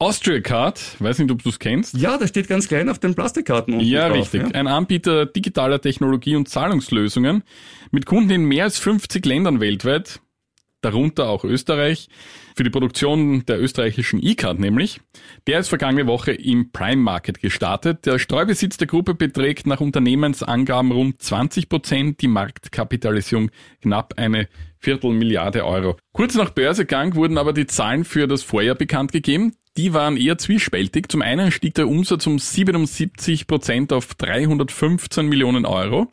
Austria 0.00 0.38
Card, 0.40 0.80
weiß 1.00 1.18
nicht, 1.18 1.30
ob 1.32 1.42
du 1.42 1.48
es 1.48 1.58
kennst. 1.58 1.96
Ja, 1.96 2.18
das 2.18 2.28
steht 2.28 2.46
ganz 2.46 2.68
klein 2.68 2.88
auf 2.88 3.00
den 3.00 3.16
Plastikkarten 3.16 3.74
unten 3.74 3.86
Ja, 3.86 4.08
drauf. 4.08 4.32
richtig. 4.32 4.54
Ein 4.54 4.68
Anbieter 4.68 5.26
digitaler 5.26 5.80
Technologie 5.80 6.36
und 6.36 6.48
Zahlungslösungen 6.48 7.42
mit 7.90 8.06
Kunden 8.06 8.30
in 8.30 8.44
mehr 8.44 8.64
als 8.64 8.78
50 8.78 9.26
Ländern 9.26 9.58
weltweit, 9.58 10.20
darunter 10.80 11.28
auch 11.28 11.44
Österreich, 11.44 12.08
für 12.56 12.64
die 12.64 12.70
Produktion 12.70 13.44
der 13.46 13.60
österreichischen 13.60 14.20
E-Card 14.22 14.58
nämlich. 14.58 15.00
Der 15.46 15.60
ist 15.60 15.68
vergangene 15.68 16.06
Woche 16.06 16.32
im 16.32 16.72
Prime 16.72 17.02
Market 17.02 17.40
gestartet. 17.40 18.06
Der 18.06 18.18
Streubesitz 18.18 18.76
der 18.76 18.86
Gruppe 18.86 19.14
beträgt 19.14 19.66
nach 19.66 19.80
Unternehmensangaben 19.80 20.92
rund 20.92 21.22
20 21.22 21.68
Prozent, 21.68 22.20
die 22.20 22.28
Marktkapitalisierung 22.28 23.50
knapp 23.82 24.14
eine 24.16 24.48
Viertelmilliarde 24.78 25.64
Euro. 25.64 25.96
Kurz 26.12 26.34
nach 26.34 26.50
Börsegang 26.50 27.14
wurden 27.14 27.38
aber 27.38 27.52
die 27.52 27.66
Zahlen 27.66 28.04
für 28.04 28.26
das 28.28 28.42
Vorjahr 28.42 28.76
bekannt 28.76 29.12
gegeben. 29.12 29.54
Die 29.76 29.92
waren 29.92 30.16
eher 30.16 30.38
zwiespältig. 30.38 31.08
Zum 31.08 31.22
einen 31.22 31.52
stieg 31.52 31.74
der 31.74 31.88
Umsatz 31.88 32.26
um 32.26 32.38
77 32.38 33.46
Prozent 33.46 33.92
auf 33.92 34.14
315 34.14 35.26
Millionen 35.26 35.66
Euro. 35.66 36.08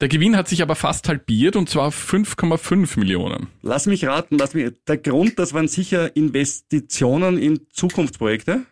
Der 0.00 0.08
Gewinn 0.08 0.34
hat 0.34 0.48
sich 0.48 0.62
aber 0.62 0.76
fast 0.76 1.08
halbiert 1.08 1.56
und 1.56 1.68
zwar 1.68 1.88
auf 1.88 2.12
5,5 2.12 2.98
Millionen. 2.98 3.48
Lass 3.60 3.84
mich 3.86 4.06
raten, 4.06 4.38
lass 4.38 4.54
mich, 4.54 4.72
der 4.88 4.96
Grund, 4.96 5.38
das 5.38 5.52
waren 5.52 5.68
sicher 5.68 6.16
Investitionen 6.16 7.36
in 7.36 7.60
Zukunftsprojekte. 7.70 8.62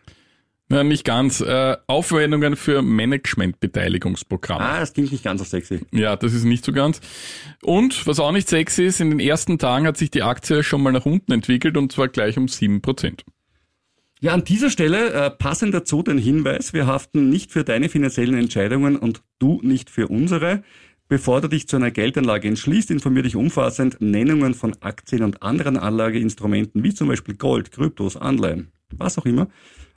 Ja, 0.71 0.83
nicht 0.83 1.03
ganz. 1.03 1.41
Äh, 1.41 1.77
Aufwendungen 1.87 2.55
für 2.55 2.81
Managementbeteiligungsprogramme. 2.81 4.63
Ah, 4.63 4.79
das 4.79 4.93
klingt 4.93 5.11
nicht 5.11 5.23
ganz 5.23 5.39
so 5.39 5.45
sexy. 5.45 5.81
Ja, 5.91 6.15
das 6.15 6.33
ist 6.33 6.43
nicht 6.43 6.63
so 6.63 6.71
ganz. 6.71 7.01
Und 7.63 8.05
was 8.05 8.19
auch 8.19 8.31
nicht 8.31 8.47
sexy 8.47 8.83
ist, 8.83 8.99
in 8.99 9.09
den 9.09 9.19
ersten 9.19 9.57
Tagen 9.57 9.87
hat 9.87 9.97
sich 9.97 10.11
die 10.11 10.21
Aktie 10.21 10.63
schon 10.63 10.81
mal 10.81 10.91
nach 10.91 11.05
unten 11.05 11.31
entwickelt 11.31 11.75
und 11.75 11.91
zwar 11.91 12.07
gleich 12.07 12.37
um 12.37 12.47
7 12.47 12.81
Prozent. 12.81 13.23
Ja, 14.21 14.33
an 14.33 14.43
dieser 14.43 14.69
Stelle 14.69 15.13
äh, 15.13 15.29
passend 15.31 15.73
dazu 15.73 16.03
den 16.03 16.17
Hinweis, 16.17 16.73
wir 16.73 16.85
haften 16.85 17.29
nicht 17.29 17.51
für 17.51 17.63
deine 17.63 17.87
finanziellen 17.87 18.37
Entscheidungen 18.37 18.97
und 18.97 19.21
du 19.39 19.61
nicht 19.63 19.89
für 19.89 20.07
unsere. 20.07 20.61
Bevor 21.09 21.41
du 21.41 21.47
dich 21.47 21.67
zu 21.67 21.75
einer 21.75 21.89
Geldanlage 21.89 22.47
entschließt, 22.47 22.91
informier 22.91 23.23
dich 23.23 23.35
umfassend. 23.35 23.99
Nennungen 23.99 24.53
von 24.53 24.75
Aktien 24.81 25.23
und 25.23 25.41
anderen 25.41 25.75
Anlageinstrumenten, 25.75 26.83
wie 26.83 26.93
zum 26.93 27.07
Beispiel 27.07 27.35
Gold, 27.35 27.71
Kryptos, 27.71 28.15
Anleihen, 28.15 28.71
was 28.91 29.17
auch 29.17 29.25
immer, 29.25 29.47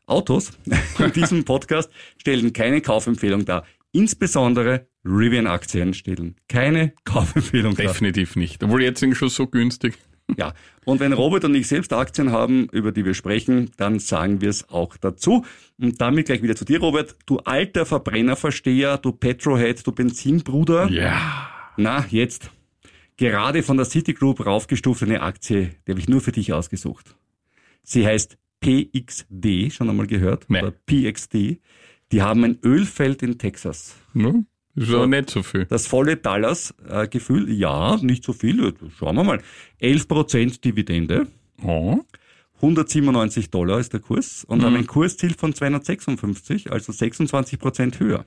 Autos 0.06 0.52
in 0.98 1.12
diesem 1.12 1.44
Podcast 1.44 1.90
stellen 2.16 2.54
keine 2.54 2.80
Kaufempfehlung 2.80 3.44
dar. 3.44 3.66
Insbesondere 3.92 4.88
Rivian-Aktien 5.04 5.92
stellen 5.92 6.36
keine 6.48 6.94
Kaufempfehlung 7.04 7.76
dar. 7.76 7.88
Definitiv 7.88 8.34
nicht. 8.34 8.64
Obwohl 8.64 8.82
jetzt 8.82 9.00
sind 9.00 9.14
schon 9.14 9.28
so 9.28 9.46
günstig. 9.46 9.98
Ja, 10.36 10.54
und 10.84 11.00
wenn 11.00 11.12
Robert 11.12 11.44
und 11.44 11.54
ich 11.54 11.66
selbst 11.68 11.92
Aktien 11.92 12.32
haben, 12.32 12.68
über 12.72 12.92
die 12.92 13.04
wir 13.04 13.14
sprechen, 13.14 13.70
dann 13.76 13.98
sagen 13.98 14.40
wir 14.40 14.48
es 14.48 14.68
auch 14.68 14.96
dazu. 14.96 15.44
Und 15.78 16.00
damit 16.00 16.26
gleich 16.26 16.42
wieder 16.42 16.56
zu 16.56 16.64
dir, 16.64 16.80
Robert. 16.80 17.16
Du 17.26 17.38
alter 17.38 17.84
Verbrennerversteher, 17.86 18.98
du 18.98 19.12
Petrohead, 19.12 19.86
du 19.86 19.92
Benzinbruder. 19.92 20.88
Ja. 20.90 21.50
Na, 21.76 22.06
jetzt. 22.08 22.50
Gerade 23.16 23.62
von 23.62 23.76
der 23.76 23.86
Citigroup 23.86 24.44
raufgestuft 24.44 25.02
eine 25.02 25.20
Aktie, 25.20 25.70
die 25.86 25.92
habe 25.92 26.00
ich 26.00 26.08
nur 26.08 26.20
für 26.20 26.32
dich 26.32 26.52
ausgesucht. 26.52 27.14
Sie 27.82 28.06
heißt 28.06 28.38
PXD, 28.60 29.72
schon 29.72 29.90
einmal 29.90 30.06
gehört? 30.06 30.46
Nee. 30.48 30.62
Oder 30.62 30.70
PXD. 30.70 31.60
Die 32.12 32.22
haben 32.22 32.44
ein 32.44 32.58
Ölfeld 32.64 33.22
in 33.22 33.38
Texas. 33.38 33.96
Ne? 34.14 34.44
Ist 34.74 34.92
aber 34.92 35.06
nicht 35.06 35.30
so 35.30 35.42
viel. 35.42 35.66
Das 35.66 35.86
volle 35.86 36.16
Dallas-Gefühl, 36.16 37.52
ja, 37.52 37.96
nicht 38.00 38.24
so 38.24 38.32
viel. 38.32 38.74
Schauen 38.96 39.16
wir 39.16 39.24
mal. 39.24 39.40
11% 39.80 40.62
Dividende. 40.62 41.26
Oh. 41.62 42.00
197 42.56 43.50
Dollar 43.50 43.80
ist 43.80 43.92
der 43.92 44.00
Kurs 44.00 44.44
und 44.44 44.62
haben 44.62 44.76
ein 44.76 44.86
Kursziel 44.86 45.34
von 45.34 45.52
256, 45.52 46.70
also 46.70 46.92
26 46.92 47.58
Prozent 47.58 47.98
höher. 47.98 48.24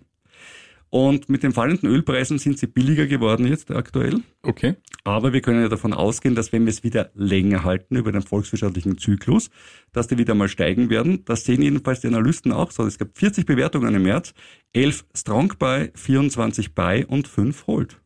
Und 0.96 1.28
mit 1.28 1.44
den 1.44 1.52
fallenden 1.52 1.90
Ölpreisen 1.90 2.40
sind 2.40 2.58
sie 2.58 2.68
billiger 2.68 3.06
geworden 3.06 3.46
jetzt 3.46 3.70
aktuell. 3.70 4.22
Okay. 4.44 4.76
Aber 5.04 5.34
wir 5.34 5.42
können 5.42 5.62
ja 5.62 5.68
davon 5.68 5.94
ausgehen, 5.94 6.36
dass 6.36 6.54
wenn 6.54 6.64
wir 6.64 6.70
es 6.70 6.86
wieder 6.86 7.12
länger 7.16 7.66
halten 7.66 7.98
über 7.98 8.14
den 8.14 8.22
volkswirtschaftlichen 8.22 8.98
Zyklus, 8.98 9.50
dass 9.92 10.08
die 10.08 10.18
wieder 10.18 10.36
mal 10.36 10.48
steigen 10.48 10.90
werden. 10.90 11.26
Das 11.26 11.44
sehen 11.44 11.62
jedenfalls 11.62 12.00
die 12.00 12.08
Analysten 12.08 12.54
auch 12.54 12.72
so. 12.72 12.86
Es 12.86 12.98
gab 12.98 13.10
40 13.14 13.46
Bewertungen 13.46 13.94
im 13.94 14.04
März, 14.04 14.34
11 14.72 15.04
Strong 15.14 15.56
Buy, 15.60 15.92
24 15.96 16.74
Buy 16.74 17.04
und 17.04 17.28
5 17.28 17.68
Hold. 17.68 17.98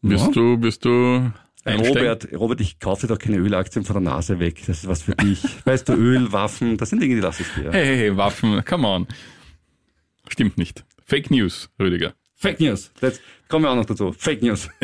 Bist 0.00 0.34
du, 0.34 0.56
bist 0.56 0.86
du 0.86 1.30
einsteigen? 1.66 1.98
Robert, 1.98 2.32
Robert, 2.32 2.60
ich 2.62 2.78
kaufe 2.78 3.06
dir 3.06 3.12
doch 3.12 3.18
keine 3.18 3.36
Ölaktien 3.36 3.84
von 3.84 4.02
der 4.02 4.14
Nase 4.14 4.38
weg. 4.38 4.62
Das 4.66 4.78
ist 4.78 4.88
was 4.88 5.02
für 5.02 5.14
dich. 5.16 5.44
weißt 5.66 5.90
du, 5.90 5.92
Öl, 5.92 6.32
Waffen, 6.32 6.78
das 6.78 6.88
sind 6.88 7.02
Dinge, 7.02 7.14
die 7.14 7.20
lasse 7.20 7.42
ich 7.42 7.48
dir. 7.62 7.72
Hey, 7.72 7.84
hey, 7.84 7.96
hey, 7.98 8.16
Waffen, 8.16 8.64
come 8.64 8.88
on. 8.88 9.06
Stimmt 10.30 10.56
nicht. 10.56 10.86
Fake 11.04 11.30
News, 11.30 11.68
Rüdiger. 11.78 12.14
Fake 12.38 12.60
News. 12.60 12.90
Jetzt 13.02 13.20
kommen 13.48 13.64
wir 13.64 13.70
auch 13.70 13.76
noch 13.76 13.84
dazu. 13.86 14.12
Fake 14.16 14.42
News. 14.42 14.68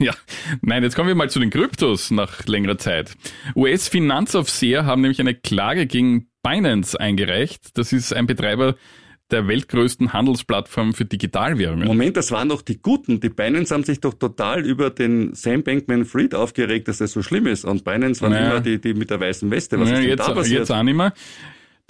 Ja, 0.00 0.12
nein, 0.60 0.82
jetzt 0.82 0.96
kommen 0.96 1.06
wir 1.06 1.14
mal 1.14 1.30
zu 1.30 1.38
den 1.38 1.50
Kryptos 1.50 2.10
nach 2.10 2.44
längerer 2.46 2.76
Zeit. 2.78 3.14
US-Finanzaufseher 3.54 4.84
haben 4.86 5.02
nämlich 5.02 5.20
eine 5.20 5.36
Klage 5.36 5.86
gegen 5.86 6.26
Binance 6.42 6.98
eingereicht. 6.98 7.78
Das 7.78 7.92
ist 7.92 8.12
ein 8.12 8.26
Betreiber 8.26 8.74
der 9.30 9.46
weltgrößten 9.46 10.12
Handelsplattform 10.12 10.94
für 10.94 11.04
Digitalwährungen. 11.04 11.86
Moment, 11.86 12.16
das 12.16 12.32
waren 12.32 12.48
doch 12.48 12.60
die 12.60 12.82
Guten. 12.82 13.20
Die 13.20 13.28
Binance 13.28 13.72
haben 13.72 13.84
sich 13.84 14.00
doch 14.00 14.14
total 14.14 14.66
über 14.66 14.90
den 14.90 15.32
Sam 15.34 15.62
Bankman-Fried 15.62 16.34
aufgeregt, 16.34 16.88
dass 16.88 16.98
das 16.98 17.12
so 17.12 17.22
schlimm 17.22 17.46
ist. 17.46 17.64
Und 17.64 17.84
Binance 17.84 18.20
waren 18.20 18.32
Naja. 18.32 18.50
immer 18.50 18.60
die, 18.60 18.80
die 18.80 18.94
mit 18.94 19.10
der 19.10 19.20
weißen 19.20 19.48
Weste. 19.52 19.78
Was 19.78 19.90
Ja, 19.90 19.94
ist 19.94 20.00
denn 20.02 20.10
jetzt, 20.10 20.28
da 20.28 20.34
passiert? 20.34 20.58
jetzt 20.58 20.70
auch 20.72 20.82
nicht 20.82 20.96
mehr. 20.96 21.12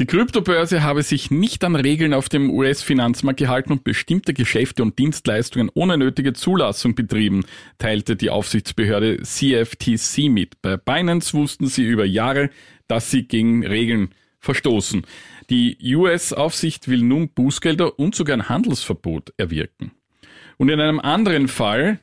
Die 0.01 0.07
Kryptobörse 0.07 0.83
habe 0.83 1.05
sich 1.05 1.31
nicht 1.31 1.63
an 1.63 1.77
Regeln 1.77 2.15
auf 2.15 2.29
dem 2.29 2.51
US-Finanzmarkt 2.51 3.39
gehalten 3.39 3.71
und 3.71 3.85
bestimmte 3.85 4.35
Geschäfte 4.35 4.83
und 4.83 4.99
Dienstleistungen 4.99 5.71
ohne 5.73 5.97
nötige 5.97 6.33
Zulassung 6.33 6.97
betrieben, 6.97 7.45
teilte 7.79 8.17
die 8.17 8.29
Aufsichtsbehörde 8.29 9.23
CFTC 9.23 10.31
mit. 10.31 10.61
Bei 10.63 10.77
Binance 10.77 11.33
wussten 11.33 11.69
sie 11.69 11.85
über 11.85 12.05
Jahre, 12.05 12.51
dass 12.89 13.13
sie 13.13 13.29
gegen 13.29 13.65
Regeln 13.65 14.09
verstoßen. 14.41 15.07
Die 15.49 15.79
US-Aufsicht 15.95 16.89
will 16.89 17.03
nun 17.03 17.29
Bußgelder 17.29 17.97
und 17.97 18.17
sogar 18.17 18.37
ein 18.37 18.49
Handelsverbot 18.49 19.33
erwirken. 19.37 19.93
Und 20.57 20.71
in 20.71 20.81
einem 20.81 20.99
anderen 20.99 21.47
Fall, 21.47 22.01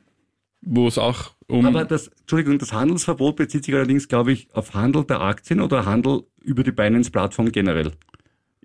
wo 0.62 0.88
es 0.88 0.96
auch 0.96 1.34
um 1.52 1.66
Aber 1.66 1.84
das, 1.84 2.08
Entschuldigung, 2.08 2.58
das 2.58 2.72
Handelsverbot 2.72 3.36
bezieht 3.36 3.64
sich 3.64 3.74
allerdings, 3.74 4.08
glaube 4.08 4.32
ich, 4.32 4.48
auf 4.52 4.74
Handel 4.74 5.04
der 5.04 5.20
Aktien 5.20 5.60
oder 5.60 5.84
Handel 5.86 6.22
über 6.42 6.62
die 6.62 6.72
Binance-Plattform 6.72 7.52
generell. 7.52 7.92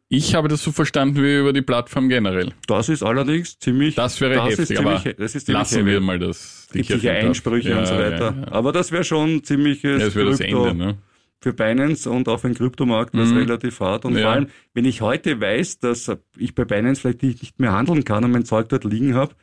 ich 0.10 0.36
habe 0.36 0.48
das 0.48 0.64
so 0.64 0.72
verstanden 0.72 1.22
wie 1.22 1.38
über 1.40 1.52
die 1.54 1.62
Plattform 1.62 2.08
generell. 2.10 2.54
Das 2.68 2.88
ist 2.90 3.04
allerdings 3.04 3.60
ziemlich, 3.60 3.96
Das 3.96 4.20
wäre 4.22 4.36
das 4.36 4.50
heftig, 4.58 4.70
ist 4.72 4.78
aber 4.80 4.98
ziemlich, 5.02 5.18
das 5.18 5.36
ist 5.36 5.46
ziemlich 5.48 5.60
lassen 5.60 5.76
heavy. 5.80 5.92
wir 5.92 6.00
mal 6.02 6.18
das. 6.20 6.68
die 6.74 6.82
gibt 6.82 7.02
sicher. 7.02 7.14
Einsprüche 7.14 7.70
Ja, 7.72 7.80
und 7.80 7.88
so 7.88 7.94
weiter. 7.96 8.34
Ja, 8.36 8.42
ja. 8.46 8.52
Aber 8.52 8.72
das 8.72 8.92
wäre 8.92 9.04
schon 9.04 9.44
ziemliches 9.44 10.00
das 10.02 10.16
wäre 10.16 10.30
das 10.32 10.40
Ende, 10.40 10.74
ne? 10.74 10.98
für 11.40 11.54
Binance 11.54 12.10
und 12.10 12.28
für 12.28 12.38
den 12.48 12.56
Kryptomarkt 12.56 13.14
das 13.14 13.30
Mhm. 13.30 13.38
relativ 13.38 13.80
hart. 13.82 14.06
Und 14.06 14.18
vor 14.18 14.30
allem, 14.30 14.48
wenn 14.74 14.86
ich 14.86 15.02
heute 15.02 15.40
weiß, 15.40 15.80
dass 15.80 16.10
ich 16.38 16.56
bei 16.56 16.64
Binance 16.66 17.02
vielleicht 17.02 17.22
nicht 17.22 17.60
mehr 17.60 17.74
handeln 17.74 18.04
kann 18.06 18.24
und 18.24 18.32
mein 18.32 18.46
Zeug 18.46 18.70
dort 18.70 18.86
liegen 18.86 19.14
habe, 19.14 19.36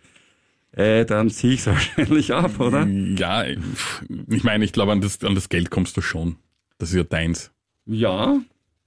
äh, 0.76 1.04
dann 1.04 1.30
ziehe 1.30 1.54
ich 1.54 1.60
es 1.60 1.66
wahrscheinlich 1.68 2.32
ab, 2.32 2.58
oder? 2.60 2.86
Ja, 2.86 3.44
ich 3.44 4.44
meine, 4.44 4.64
ich 4.64 4.72
glaube, 4.72 4.92
an 4.92 5.00
das, 5.00 5.22
an 5.24 5.34
das 5.34 5.48
Geld 5.48 5.70
kommst 5.70 5.96
du 5.96 6.00
schon. 6.00 6.36
Das 6.78 6.90
ist 6.90 6.96
ja 6.96 7.04
deins. 7.04 7.52
Ja. 7.86 8.40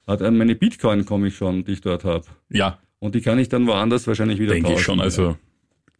An 0.05 0.37
meine 0.37 0.55
Bitcoin 0.55 1.05
komme 1.05 1.27
ich 1.27 1.35
schon, 1.35 1.65
die 1.65 1.73
ich 1.73 1.81
dort 1.81 2.03
habe. 2.05 2.25
Ja, 2.49 2.79
Und 2.99 3.15
die 3.15 3.21
kann 3.21 3.39
ich 3.39 3.49
dann 3.49 3.67
woanders 3.67 4.07
wahrscheinlich 4.07 4.39
wieder 4.39 4.53
denke 4.53 4.73
ich 4.73 4.81
schon. 4.81 4.99
Also, 5.01 5.37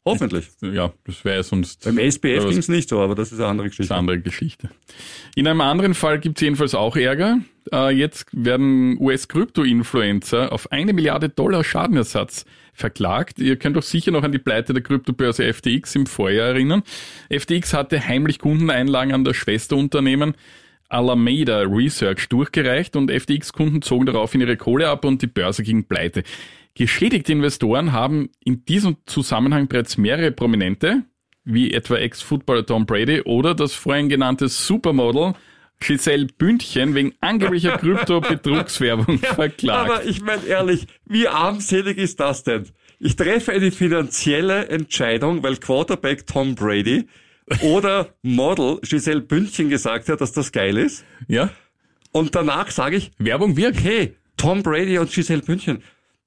Hoffentlich. 0.06 0.48
ja, 0.62 0.94
das 1.04 1.26
wäre 1.26 1.44
sonst 1.44 1.84
Beim 1.84 1.98
SPF 1.98 2.48
ging 2.48 2.58
es 2.58 2.70
nicht 2.70 2.88
so, 2.88 3.02
aber 3.02 3.14
das 3.16 3.34
ist 3.34 3.40
eine 3.40 3.50
andere 3.50 3.68
Das 3.68 3.74
ist 3.74 3.78
Geschichte. 3.78 3.94
eine 3.94 4.00
andere 4.00 4.20
Geschichte. 4.22 4.70
In 5.36 5.48
einem 5.48 5.60
anderen 5.60 5.94
Fall 5.94 6.20
gibt 6.20 6.38
es 6.38 6.42
jedenfalls 6.44 6.74
auch 6.76 6.96
Ärger. 6.96 7.40
Äh, 7.74 7.90
jetzt 7.94 8.28
werden 8.32 8.98
US-Krypto-Influencer 9.02 10.54
auf 10.54 10.72
eine 10.72 10.94
Milliarde 10.94 11.28
Dollar 11.28 11.64
Schadenersatz 11.66 12.46
verklagt. 12.78 13.40
Ihr 13.40 13.58
könnt 13.58 13.76
doch 13.76 13.84
sicher 13.84 14.12
noch 14.12 14.24
an 14.24 14.32
die 14.32 14.38
Pleite 14.38 14.74
der 14.74 14.84
Kryptobörse 14.84 15.52
FTX 15.52 15.96
im 15.96 16.06
Vorjahr 16.06 16.50
erinnern. 16.50 16.84
FTX 17.30 17.74
hatte 17.74 18.08
heimlich 18.08 18.40
Kundeneinlagen 18.40 19.14
an 19.14 19.24
das 19.24 19.36
Schwesterunternehmen 19.36 20.36
Alameda 20.90 21.62
Research 21.62 22.30
durchgereicht 22.30 22.96
und 22.96 23.12
FTX-Kunden 23.12 23.82
zogen 23.82 24.06
daraufhin 24.06 24.42
ihre 24.42 24.56
Kohle 24.56 24.88
ab 24.88 25.04
und 25.06 25.22
die 25.22 25.28
Börse 25.28 25.64
ging 25.64 25.86
pleite. 25.86 26.24
Geschädigte 26.76 27.32
Investoren 27.32 27.92
haben 27.92 28.30
in 28.46 28.64
diesem 28.66 28.98
Zusammenhang 29.06 29.68
bereits 29.68 29.98
mehrere 29.98 30.32
Prominente, 30.32 31.04
wie 31.44 31.74
etwa 31.74 31.98
Ex-Footballer 31.98 32.66
Tom 32.66 32.86
Brady 32.86 33.22
oder 33.22 33.56
das 33.56 33.74
vorhin 33.74 34.08
genannte 34.08 34.48
Supermodel 34.48 35.34
Giselle 35.80 36.26
Bündchen 36.26 36.96
wegen 36.96 37.14
angeblicher 37.22 37.78
Krypto-Betrugswerbung 37.78 39.20
verklagt. 39.20 39.70
Aber 39.92 40.06
ich 40.06 40.22
meine 40.22 40.46
ehrlich, 40.46 40.88
wie 41.06 41.28
armselig 41.28 41.98
ist 41.98 42.20
das 42.20 42.44
denn? 42.44 42.68
Ich 43.00 43.16
treffe 43.16 43.52
eine 43.52 43.72
finanzielle 43.72 44.70
Entscheidung, 44.70 45.44
weil 45.44 45.58
Quarterback 45.58 46.26
Tom 46.26 46.56
Brady 46.56 47.08
oder 47.62 48.10
Model 48.24 48.80
Giselle 48.82 49.22
Bündchen 49.22 49.70
gesagt 49.70 50.10
hat, 50.10 50.20
dass 50.22 50.32
das 50.32 50.52
geil 50.52 50.78
ist. 50.78 51.06
ja, 51.28 51.50
Und 52.12 52.34
danach 52.36 52.72
sage 52.72 52.96
ich, 52.98 53.12
Werbung 53.20 53.56
wirkt. 53.56 53.78
okay, 53.80 54.16
Tom 54.36 54.64
Brady 54.64 54.98
und 54.98 55.12
Giselle 55.12 55.42
Bündchen, 55.44 55.84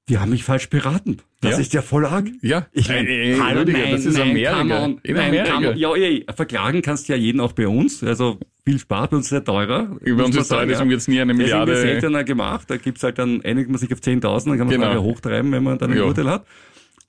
die 0.07 0.17
haben 0.17 0.31
mich 0.31 0.43
falsch 0.43 0.69
beraten. 0.69 1.17
Das 1.41 1.53
Ja. 1.53 1.57
ist 1.59 1.73
ja 1.73 1.81
voll 1.81 2.05
arg. 2.05 2.27
Ja, 2.43 2.67
Ich 2.71 2.87
mein, 2.87 3.07
Äh, 3.07 3.35
hallo, 3.39 3.61
Rüdiger, 3.61 3.79
nein, 3.79 3.91
das 3.93 4.05
ist 4.05 4.17
nein, 4.17 4.29
Amerika. 4.29 4.85
In 5.01 5.15
nein. 5.15 5.77
Ja, 5.77 5.95
ey, 5.95 6.23
verklagen 6.35 6.81
kannst 6.83 7.09
du 7.09 7.13
ja 7.13 7.17
jeden 7.19 7.41
auch 7.41 7.53
bei 7.53 7.67
uns. 7.67 8.03
Also 8.03 8.37
viel 8.63 8.77
Spaß, 8.77 9.09
bei 9.09 9.17
uns 9.17 9.25
ist 9.25 9.31
ja 9.31 9.39
teurer. 9.39 9.97
Über 10.01 10.25
uns 10.25 10.35
ist 10.35 10.47
teuer, 10.49 10.59
sagen, 10.59 10.69
deswegen 10.69 10.89
ja. 10.89 10.91
wird's 10.93 11.07
nie 11.07 11.19
eine 11.19 11.33
Milliarde. 11.33 11.71
wird's 11.71 11.81
seltener 11.81 12.23
gemacht. 12.23 12.69
Da 12.69 12.77
gibt's 12.77 13.01
halt 13.01 13.17
dann, 13.17 13.41
einigt 13.43 13.69
man 13.69 13.79
sich 13.79 13.91
auf 13.91 13.99
10.000, 13.99 14.49
dann 14.49 14.57
kann 14.59 14.67
man 14.67 14.79
genau. 14.91 15.01
hochtreiben, 15.01 15.51
wenn 15.51 15.63
man 15.63 15.79
dann 15.79 15.91
ein 15.91 15.97
Ja. 15.97 16.03
Urteil 16.03 16.29
hat. 16.29 16.45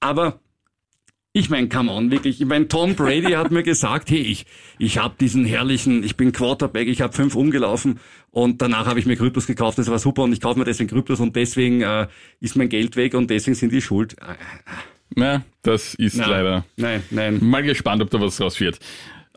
Aber 0.01 0.41
ich 1.35 1.49
meine, 1.49 1.69
come 1.69 1.91
on, 1.91 2.11
wirklich. 2.11 2.41
Ich 2.41 2.47
meine, 2.47 2.69
Tom 2.69 2.95
Brady 2.95 3.33
hat 3.33 3.51
mir 3.51 3.63
gesagt, 3.63 4.11
hey, 4.11 4.19
ich, 4.19 4.45
ich 4.79 4.99
habe 4.99 5.15
diesen 5.19 5.47
herrlichen, 5.47 6.05
ich 6.05 6.17
bin 6.17 6.33
Quarterback, 6.33 6.89
ich 6.89 7.01
habe 7.01 7.15
fünf 7.15 7.35
umgelaufen 7.35 8.01
und 8.31 8.61
danach 8.61 8.87
habe 8.87 9.01
ich 9.01 9.07
mir 9.07 9.17
Kryptos 9.17 9.47
gekauft, 9.47 9.79
das 9.79 9.89
war 9.89 9.99
super 9.99 10.23
und 10.25 10.33
ich 10.33 10.41
kaufe 10.41 10.59
mir 10.59 10.67
deswegen 10.67 10.91
Kryptos 10.91 11.21
und 11.21 11.35
deswegen 11.35 11.81
äh, 11.81 12.09
ist 12.41 12.57
mein 12.57 12.69
Geld 12.69 12.97
weg 12.97 13.15
und 13.15 13.31
deswegen 13.31 13.55
sind 13.55 13.73
die 13.73 13.81
schuld. 13.81 14.15
Na, 15.15 15.43
das 15.63 15.95
ist 15.95 16.17
na, 16.17 16.27
leider. 16.27 16.65
Nein, 16.77 17.03
nein. 17.11 17.39
Mal 17.41 17.63
gespannt, 17.63 18.03
ob 18.03 18.11
da 18.11 18.21
was 18.21 18.37
draus 18.37 18.61
wird. 18.61 18.79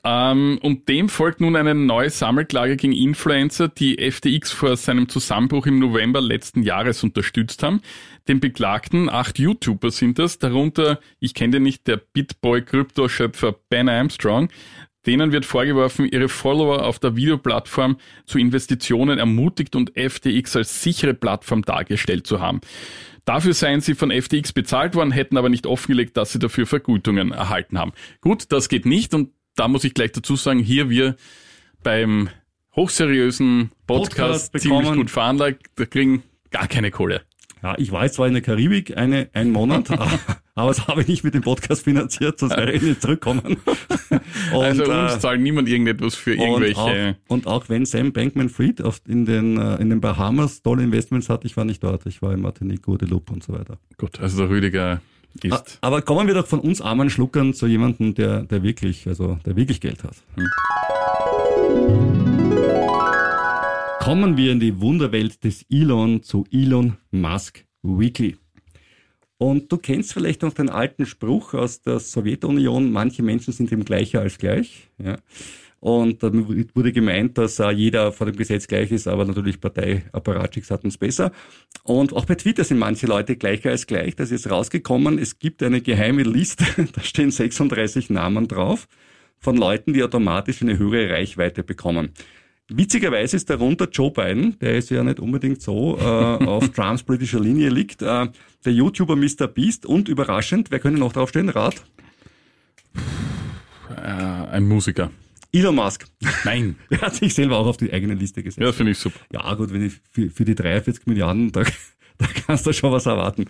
Ähm, 0.08 0.60
und 0.62 0.88
dem 0.88 1.10
folgt 1.10 1.42
nun 1.42 1.56
eine 1.56 1.74
neue 1.74 2.12
Sammelklage 2.12 2.78
gegen 2.78 2.94
Influencer, 2.94 3.68
die 3.70 3.98
FTX 3.98 4.52
vor 4.52 4.78
seinem 4.78 5.10
Zusammenbruch 5.10 5.66
im 5.66 5.80
November 5.80 6.22
letzten 6.22 6.62
Jahres 6.62 7.04
unterstützt 7.04 7.64
haben. 7.64 7.82
Den 8.28 8.40
Beklagten, 8.40 9.10
acht 9.10 9.40
YouTuber 9.40 9.90
sind 9.90 10.20
das, 10.20 10.38
darunter, 10.38 11.00
ich 11.20 11.34
kenne 11.34 11.54
den 11.54 11.64
nicht, 11.64 11.88
der 11.88 11.98
Bitboy-Krypto-Schöpfer 11.98 13.56
Ben 13.70 13.90
Armstrong. 13.90 14.50
Denen 15.08 15.32
wird 15.32 15.46
vorgeworfen, 15.46 16.08
ihre 16.08 16.30
Follower 16.30 16.86
auf 16.86 17.00
der 17.00 17.16
Videoplattform 17.16 17.98
zu 18.26 18.38
Investitionen 18.38 19.18
ermutigt 19.18 19.76
und 19.76 19.92
FTX 19.96 20.56
als 20.56 20.84
sichere 20.84 21.16
Plattform 21.16 21.64
dargestellt 21.64 22.28
zu 22.28 22.40
haben. 22.42 22.62
Dafür 23.26 23.56
seien 23.56 23.82
sie 23.82 23.96
von 23.96 24.12
FTX 24.12 24.54
bezahlt 24.54 24.94
worden, 24.94 25.12
hätten 25.12 25.38
aber 25.38 25.50
nicht 25.50 25.66
offengelegt, 25.66 26.16
dass 26.16 26.32
sie 26.32 26.38
dafür 26.38 26.68
Vergütungen 26.68 27.32
erhalten 27.32 27.80
haben. 27.80 27.92
Gut, 28.22 28.52
das 28.52 28.70
geht 28.70 28.86
nicht 28.86 29.16
und 29.16 29.32
da 29.56 29.68
muss 29.68 29.84
ich 29.84 29.94
gleich 29.94 30.12
dazu 30.12 30.36
sagen, 30.36 30.60
hier 30.60 30.90
wir 30.90 31.16
beim 31.84 32.30
hochseriösen 32.76 33.72
Podcast, 33.88 34.52
Podcast 34.52 34.60
ziemlich 34.60 34.94
gut 34.94 35.10
veranlagt, 35.12 35.68
da 35.76 35.86
kriegen 35.86 36.24
gar 36.52 36.68
keine 36.68 36.92
Kohle. 36.92 37.22
Ja, 37.64 37.76
ich 37.80 37.92
war 37.92 38.04
jetzt 38.04 38.16
zwar 38.16 38.28
in 38.28 38.34
der 38.34 38.44
Karibik 38.44 38.96
eine, 38.96 39.30
einen 39.34 39.52
Monat, 39.52 39.90
aber 40.56 40.68
das 40.68 40.88
habe 40.88 41.02
ich 41.02 41.08
nicht 41.08 41.24
mit 41.24 41.34
dem 41.34 41.42
Podcast 41.42 41.84
finanziert, 41.84 42.38
sonst 42.40 42.56
wäre 42.56 42.72
ich 42.72 42.82
nicht 42.82 43.02
zurückkommen. 43.02 43.42
Und, 44.54 44.64
also 44.64 44.84
äh, 44.84 45.04
uns 45.04 45.20
zahlt 45.20 45.42
niemand 45.42 45.68
irgendetwas 45.68 46.16
für 46.16 46.34
Und 46.34 46.40
irgendwelche... 46.40 47.16
auch, 47.28 47.34
und 47.34 47.48
auch 47.48 47.68
wenn 47.70 47.86
Sam 47.86 48.14
Bankman-Fried 48.14 48.82
auf- 48.84 49.02
in 49.08 49.26
den, 49.26 49.58
äh, 49.58 49.76
in 49.78 49.90
den 49.90 50.00
Bahamas 50.02 50.62
tolle 50.62 50.84
Investments 50.84 51.30
hat, 51.30 51.44
ich 51.46 51.58
war 51.58 51.66
nicht 51.66 51.84
dort. 51.84 52.06
Ich 52.06 52.22
war 52.22 52.34
in 52.34 52.42
Martinique, 52.42 52.84
Guadeloupe 52.84 53.34
und 53.34 53.44
so 53.44 53.54
weiter. 53.54 53.80
Gut, 53.98 54.20
also 54.20 54.38
der 54.38 54.50
Rüdiger 54.50 55.02
ist... 55.44 55.78
Aber 55.82 56.02
kommen 56.02 56.28
wir 56.28 56.34
doch 56.34 56.48
von 56.48 56.60
uns 56.60 56.82
armen 56.82 57.10
Schluckern 57.10 57.54
zu 57.54 57.68
jemandem, 57.68 58.14
der, 58.14 58.44
der 58.44 58.64
wirklich, 58.64 59.08
also 59.08 59.38
der 59.46 59.56
wirklich 59.56 59.82
Geld 59.82 60.04
hat. 60.04 60.16
Kommen 64.00 64.38
wir 64.38 64.52
in 64.52 64.60
die 64.60 64.80
Wunderwelt 64.80 65.44
des 65.44 65.66
Elon 65.70 66.22
zu 66.22 66.46
Elon 66.52 66.98
Musk 67.12 67.66
Weekly. 67.82 68.38
Und 69.38 69.72
du 69.72 69.78
kennst 69.78 70.14
vielleicht 70.14 70.44
noch 70.44 70.54
den 70.54 70.70
alten 70.70 71.06
Spruch 71.06 71.54
aus 71.54 71.82
der 71.82 72.00
Sowjetunion, 72.00 72.92
manche 72.92 73.22
Menschen 73.22 73.52
sind 73.52 73.72
ihm 73.72 73.84
gleicher 73.84 74.22
als 74.22 74.38
gleich. 74.38 74.90
Ja. 74.98 75.18
Und 75.80 76.24
da 76.24 76.32
wurde 76.34 76.92
gemeint, 76.92 77.38
dass 77.38 77.60
äh, 77.60 77.70
jeder 77.70 78.12
vor 78.12 78.26
dem 78.26 78.36
Gesetz 78.36 78.68
gleich 78.68 78.92
ist, 78.92 79.08
aber 79.08 79.26
natürlich 79.26 79.62
Parteiapparatschicks 79.62 80.72
hatten 80.72 80.88
es 80.88 80.98
besser. 80.98 81.32
Und 81.84 82.14
auch 82.14 82.26
bei 82.26 82.36
Twitter 82.36 82.64
sind 82.64 82.80
manche 82.80 83.06
Leute 83.06 83.36
gleicher 83.36 83.70
als 83.70 83.86
gleich. 83.86 84.16
Das 84.16 84.32
ist 84.32 84.50
rausgekommen. 84.50 85.20
Es 85.20 85.38
gibt 85.38 85.62
eine 85.62 85.82
geheime 85.82 86.24
Liste, 86.24 86.66
da 86.94 87.02
stehen 87.02 87.30
36 87.30 88.10
Namen 88.10 88.48
drauf, 88.48 88.88
von 89.38 89.58
Leuten, 89.58 89.94
die 89.94 90.04
automatisch 90.04 90.62
eine 90.62 90.80
höhere 90.80 91.12
Reichweite 91.12 91.62
bekommen. 91.62 92.10
Witzigerweise 92.68 93.36
ist 93.36 93.48
darunter 93.52 93.88
Joe 93.92 94.10
Biden, 94.10 94.58
der 94.58 94.78
ist 94.78 94.90
ja 94.90 95.04
nicht 95.04 95.20
unbedingt 95.20 95.62
so 95.62 96.00
äh, 96.00 96.04
auf 96.04 96.70
Trumps 96.74 97.04
politischer 97.04 97.40
Linie 97.40 97.70
liegt, 97.70 98.02
äh, 98.02 98.28
der 98.66 98.74
YouTuber 98.74 99.16
Mr. 99.16 99.48
Beast 99.48 99.86
und 99.86 100.10
überraschend, 100.10 100.72
wer 100.72 100.80
könnte 100.80 101.00
noch 101.00 101.14
draufstehen? 101.14 101.50
Rat? 101.50 101.84
Äh, 103.96 104.02
ein 104.02 104.68
Musiker. 104.68 105.12
Elon 105.56 105.76
Musk. 105.76 106.06
Nein, 106.44 106.76
Er 106.90 107.02
hat 107.02 107.16
sich 107.16 107.34
selber 107.34 107.58
auch 107.58 107.66
auf 107.66 107.78
die 107.78 107.92
eigene 107.94 108.14
Liste 108.14 108.44
gesetzt. 108.44 108.62
ja, 108.62 108.72
finde 108.74 108.92
ich 108.92 108.98
super. 108.98 109.20
Ja, 109.32 109.54
gut, 109.54 109.72
wenn 109.72 109.86
ich 109.86 109.94
für, 110.12 110.30
für 110.30 110.44
die 110.44 110.56
43 110.56 111.06
Milliarden, 111.06 111.52
da, 111.52 111.64
da 112.18 112.28
kannst 112.46 112.66
du 112.66 112.74
schon 112.74 112.92
was 112.92 113.06
erwarten. 113.06 113.46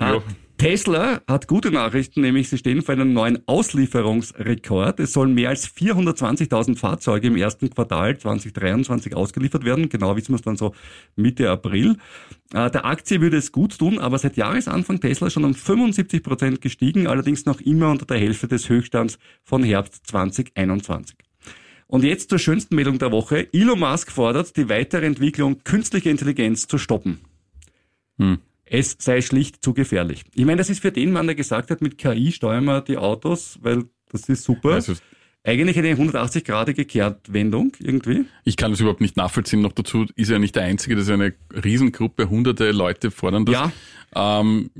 Ja. 0.00 0.16
Äh, 0.16 0.20
Tesla 0.56 1.20
hat 1.28 1.48
gute 1.48 1.72
Nachrichten, 1.72 2.20
nämlich 2.20 2.48
sie 2.48 2.58
stehen 2.58 2.82
vor 2.82 2.94
einem 2.94 3.12
neuen 3.12 3.40
Auslieferungsrekord. 3.46 5.00
Es 5.00 5.12
sollen 5.12 5.34
mehr 5.34 5.48
als 5.48 5.68
420.000 5.68 6.76
Fahrzeuge 6.76 7.26
im 7.26 7.36
ersten 7.36 7.70
Quartal 7.70 8.16
2023 8.16 9.16
ausgeliefert 9.16 9.64
werden. 9.64 9.88
Genau 9.88 10.16
wissen 10.16 10.30
wir 10.30 10.36
es 10.36 10.42
dann 10.42 10.56
so 10.56 10.72
Mitte 11.16 11.50
April. 11.50 11.96
Äh, 12.52 12.70
der 12.70 12.84
Aktie 12.84 13.20
würde 13.20 13.36
es 13.36 13.52
gut 13.52 13.78
tun, 13.78 13.98
aber 13.98 14.18
seit 14.18 14.36
Jahresanfang 14.36 15.00
Tesla 15.00 15.30
schon 15.30 15.44
um 15.44 15.54
75 15.54 16.22
Prozent 16.22 16.60
gestiegen, 16.60 17.06
allerdings 17.06 17.46
noch 17.46 17.60
immer 17.60 17.90
unter 17.90 18.06
der 18.06 18.18
Hälfte 18.18 18.48
des 18.48 18.68
Höchststands 18.68 19.18
von 19.42 19.62
Herbst 19.62 20.06
2021. 20.06 21.16
Und 21.86 22.04
jetzt 22.04 22.30
zur 22.30 22.38
schönsten 22.38 22.74
Meldung 22.74 22.98
der 22.98 23.12
Woche. 23.12 23.48
Elon 23.52 23.78
Musk 23.78 24.10
fordert, 24.10 24.56
die 24.56 24.68
weitere 24.68 25.06
Entwicklung 25.06 25.62
künstlicher 25.64 26.10
Intelligenz 26.10 26.66
zu 26.66 26.78
stoppen. 26.78 27.20
Hm. 28.18 28.38
Es 28.64 28.96
sei 28.98 29.20
schlicht 29.20 29.62
zu 29.62 29.74
gefährlich. 29.74 30.24
Ich 30.34 30.44
meine, 30.44 30.56
das 30.56 30.70
ist 30.70 30.80
für 30.80 30.92
den 30.92 31.12
Mann, 31.12 31.26
der 31.26 31.34
gesagt 31.36 31.70
hat, 31.70 31.82
mit 31.82 31.98
KI 31.98 32.32
steuern 32.32 32.64
wir 32.64 32.80
die 32.80 32.96
Autos, 32.96 33.58
weil 33.62 33.84
das 34.10 34.28
ist 34.28 34.44
super. 34.44 34.70
Also, 34.74 34.94
eigentlich 35.44 35.78
eine 35.78 35.94
180-gradige 35.94 36.86
Kehrtwendung 36.86 37.72
irgendwie. 37.78 38.24
Ich 38.44 38.56
kann 38.56 38.70
das 38.70 38.80
überhaupt 38.80 39.02
nicht 39.02 39.16
nachvollziehen. 39.16 39.60
Noch 39.60 39.72
dazu 39.72 40.06
ist 40.16 40.30
er 40.30 40.38
nicht 40.38 40.56
der 40.56 40.64
Einzige, 40.64 40.96
das 40.96 41.04
ist 41.04 41.10
eine 41.10 41.34
Riesengruppe, 41.52 42.30
hunderte 42.30 42.72
Leute 42.72 43.10
fordern 43.10 43.44
das. 43.44 43.52
Ja. 43.52 43.72
Ähm, 44.16 44.70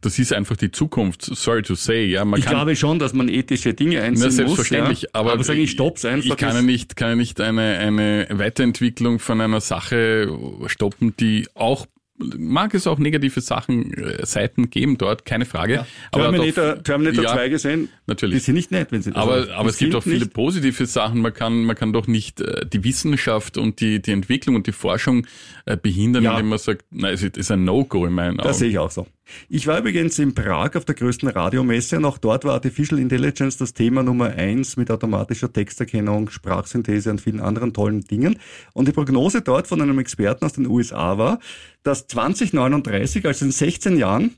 das 0.00 0.18
ist 0.18 0.32
einfach 0.32 0.56
die 0.56 0.72
Zukunft. 0.72 1.22
Sorry 1.22 1.62
to 1.62 1.74
say, 1.74 2.06
ja. 2.06 2.24
Man 2.24 2.40
Ich 2.40 2.46
kann, 2.46 2.54
glaube 2.54 2.74
schon, 2.74 2.98
dass 2.98 3.12
man 3.12 3.28
ethische 3.28 3.74
Dinge 3.74 4.02
einziehen 4.02 4.22
Na, 4.22 4.26
muss. 4.26 4.36
selbstverständlich, 4.36 5.02
ja. 5.02 5.08
aber, 5.12 5.34
aber 5.34 5.44
sage 5.44 5.60
ich, 5.60 5.70
stopp's 5.70 6.04
einfach. 6.04 6.30
Ich 6.30 6.36
kann 6.36 6.54
ja 6.54 6.62
nicht, 6.62 6.96
kann 6.96 7.10
ja 7.10 7.16
nicht 7.16 7.40
eine, 7.40 7.78
eine 7.78 8.26
Weiterentwicklung 8.30 9.18
von 9.18 9.40
einer 9.40 9.60
Sache 9.60 10.36
stoppen, 10.66 11.14
die 11.18 11.46
auch, 11.54 11.86
mag 12.18 12.74
es 12.74 12.86
auch 12.86 12.98
negative 12.98 13.40
Sachen, 13.40 13.92
äh, 13.94 14.24
Seiten 14.24 14.70
geben 14.70 14.96
dort, 14.98 15.24
keine 15.24 15.44
Frage. 15.44 15.86
Terminator, 16.12 16.74
doch- 16.76 16.82
Terminator 16.82 17.24
ja, 17.24 17.32
2 17.34 17.48
gesehen, 17.48 17.88
natürlich. 18.06 18.38
die 18.38 18.44
sind 18.44 18.54
nicht 18.54 18.70
nett, 18.70 18.92
wenn 18.92 19.02
sie 19.02 19.10
das 19.12 19.22
Aber, 19.22 19.40
sagen. 19.44 19.52
aber 19.52 19.68
es 19.68 19.78
gibt 19.78 19.94
auch 19.94 20.02
viele 20.02 20.20
nicht- 20.20 20.32
positive 20.34 20.86
Sachen. 20.86 21.20
Man 21.20 21.34
kann, 21.34 21.64
man 21.64 21.76
kann 21.76 21.92
doch 21.92 22.06
nicht 22.06 22.40
äh, 22.40 22.64
die 22.66 22.82
Wissenschaft 22.84 23.58
und 23.58 23.80
die, 23.80 24.00
die 24.00 24.12
Entwicklung 24.12 24.56
und 24.56 24.66
die 24.66 24.72
Forschung 24.72 25.26
äh, 25.66 25.76
behindern, 25.76 26.22
Ja. 26.24 26.32
indem 26.32 26.48
man 26.48 26.58
sagt, 26.58 26.84
nein, 26.90 27.14
es 27.14 27.22
ist 27.22 27.50
ein 27.50 27.64
No-Go 27.64 28.06
in 28.06 28.12
meinen 28.12 28.36
Das 28.38 28.46
Augen. 28.46 28.54
sehe 28.56 28.70
ich 28.70 28.78
auch 28.78 28.90
so. 28.90 29.06
Ich 29.48 29.66
war 29.66 29.78
übrigens 29.78 30.18
in 30.18 30.34
Prag 30.34 30.76
auf 30.76 30.84
der 30.84 30.94
größten 30.94 31.28
Radiomesse 31.28 31.96
und 31.96 32.04
auch 32.04 32.18
dort 32.18 32.44
war 32.44 32.54
Artificial 32.54 33.00
Intelligence 33.00 33.56
das 33.56 33.74
Thema 33.74 34.02
Nummer 34.02 34.26
eins 34.26 34.76
mit 34.76 34.90
automatischer 34.90 35.52
Texterkennung, 35.52 36.30
Sprachsynthese 36.30 37.10
und 37.10 37.20
vielen 37.20 37.40
anderen 37.40 37.72
tollen 37.72 38.02
Dingen. 38.02 38.38
Und 38.72 38.88
die 38.88 38.92
Prognose 38.92 39.42
dort 39.42 39.66
von 39.66 39.82
einem 39.82 39.98
Experten 39.98 40.44
aus 40.44 40.52
den 40.52 40.66
USA 40.66 41.18
war, 41.18 41.40
dass 41.82 42.06
2039, 42.06 43.26
also 43.26 43.44
in 43.44 43.50
16 43.50 43.98
Jahren, 43.98 44.36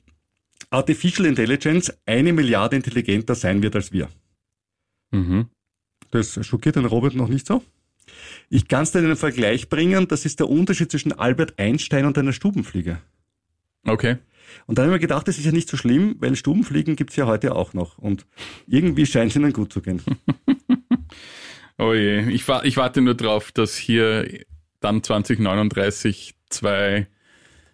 Artificial 0.71 1.27
Intelligence 1.27 1.93
eine 2.07 2.33
Milliarde 2.33 2.77
intelligenter 2.77 3.35
sein 3.35 3.63
wird 3.63 3.77
als 3.77 3.93
wir. 3.93 4.09
Mhm. 5.11 5.47
Das 6.11 6.45
schockiert 6.47 6.77
den 6.77 6.85
Robert 6.85 7.15
noch 7.15 7.29
nicht 7.29 7.47
so. 7.47 7.63
Ich 8.49 8.69
kann 8.69 8.83
es 8.83 8.93
dir 8.93 9.01
in 9.01 9.07
einen 9.07 9.17
Vergleich 9.17 9.69
bringen, 9.69 10.09
das 10.09 10.25
ist 10.25 10.41
der 10.41 10.49
Unterschied 10.49 10.91
zwischen 10.91 11.13
Albert 11.13 11.59
Einstein 11.59 12.07
und 12.07 12.17
einer 12.17 12.33
Stubenfliege. 12.33 12.99
Okay. 13.85 14.17
Und 14.67 14.79
dann 14.79 14.85
habe 14.87 14.97
ich 14.97 15.01
mir 15.01 15.07
gedacht, 15.07 15.29
das 15.29 15.39
ist 15.39 15.45
ja 15.45 15.53
nicht 15.53 15.69
so 15.69 15.77
schlimm, 15.77 16.17
weil 16.19 16.37
Stubenfliegen 16.37 16.97
gibt's 16.97 17.17
ja 17.17 17.27
heute 17.27 17.55
auch 17.55 17.75
noch. 17.75 17.99
Und 17.99 18.27
irgendwie 18.67 19.07
scheint 19.07 19.31
es 19.31 19.37
ihnen 19.37 19.53
gut 19.53 19.73
zu 19.73 19.81
gehen. 19.81 20.03
Oh 21.81 21.95
je, 21.95 22.29
ich, 22.31 22.45
ich 22.65 22.77
warte 22.77 23.01
nur 23.01 23.15
drauf, 23.15 23.53
dass 23.53 23.77
hier 23.77 24.29
dann 24.81 25.03
2039 25.03 26.35
zwei 26.51 27.07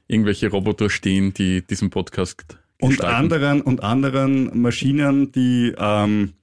irgendwelche 0.06 0.48
Roboter 0.50 0.90
stehen, 0.90 1.32
die 1.32 1.66
diesen 1.66 1.88
Podcast 1.88 2.58
Und 2.80 2.90
gestalten. 2.90 3.16
anderen, 3.16 3.60
und 3.62 3.82
anderen 3.82 4.60
Maschinen, 4.60 5.32
die 5.32 5.74
ähm, 5.78 6.34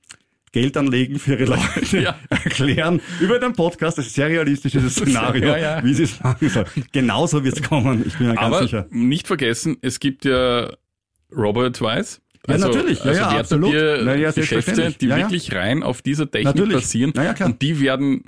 Geld 0.52 0.76
anlegen 0.78 1.18
für 1.20 1.34
ihre 1.36 1.46
Leute, 1.46 1.98
Ja. 2.00 2.16
erklären 2.30 3.00
über 3.22 3.40
den 3.40 3.54
Podcast, 3.54 3.98
das 3.98 4.08
ist 4.08 4.12
ein 4.14 4.16
sehr 4.16 4.30
realistisches 4.30 4.94
Szenario, 4.96 5.46
Ja, 5.46 5.58
ja. 5.58 5.84
wie 5.84 5.94
sie 5.94 6.04
es 6.04 6.20
machen 6.22 6.50
sollen. 6.50 6.66
Genauso 6.92 7.44
wird's 7.44 7.62
kommen, 7.64 8.04
ich 8.06 8.18
bin 8.18 8.28
mir 8.28 8.36
ganz 8.36 8.46
Aber 8.48 8.62
sicher. 8.64 8.86
nicht 8.90 9.28
vergessen, 9.28 9.78
es 9.82 10.00
gibt 10.00 10.26
ja 10.26 10.70
Robo-Advice. 11.36 12.22
Ja, 12.48 12.58
natürlich. 12.58 13.00
Ja, 13.00 13.06
also 13.06 13.22
ja, 13.22 13.30
absolut. 13.40 13.74
Ja, 13.74 14.32
Geschäfte, 14.32 14.94
die 15.00 15.06
Ja, 15.08 15.18
ja. 15.18 15.24
wirklich 15.26 15.54
rein 15.54 15.84
auf 15.84 16.02
dieser 16.02 16.30
Technik 16.30 16.56
Natürlich. 16.56 16.74
basieren. 16.74 17.14
Ja. 17.16 17.46
Und 17.46 17.62
die 17.62 17.80
werden, 17.80 18.24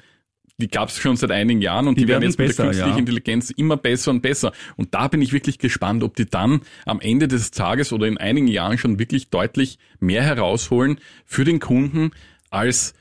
die 0.57 0.67
gab 0.67 0.89
es 0.89 0.97
schon 0.97 1.15
seit 1.15 1.31
einigen 1.31 1.61
Jahren 1.61 1.87
und 1.87 1.97
die, 1.97 2.01
Die 2.01 2.07
werden 2.07 2.21
werden 2.21 2.29
jetzt 2.29 2.39
mit 2.39 2.47
besser, 2.47 2.63
der 2.63 2.71
künstlichen 2.71 2.95
ja. 2.95 2.99
Intelligenz 2.99 3.49
immer 3.49 3.77
besser 3.77 4.11
und 4.11 4.21
besser. 4.21 4.51
Und 4.75 4.93
da 4.93 5.07
bin 5.07 5.21
ich 5.21 5.33
wirklich 5.33 5.57
gespannt, 5.57 6.03
ob 6.03 6.15
die 6.15 6.25
dann 6.25 6.61
am 6.85 6.99
Ende 6.99 7.27
des 7.27 7.51
Tages 7.51 7.91
oder 7.91 8.07
in 8.07 8.17
einigen 8.17 8.47
Jahren 8.47 8.77
schon 8.77 8.99
wirklich 8.99 9.29
deutlich 9.29 9.79
mehr 9.99 10.23
herausholen 10.23 10.99
für 11.25 11.43
den 11.43 11.59
Kunden 11.59 12.11
als 12.49 12.93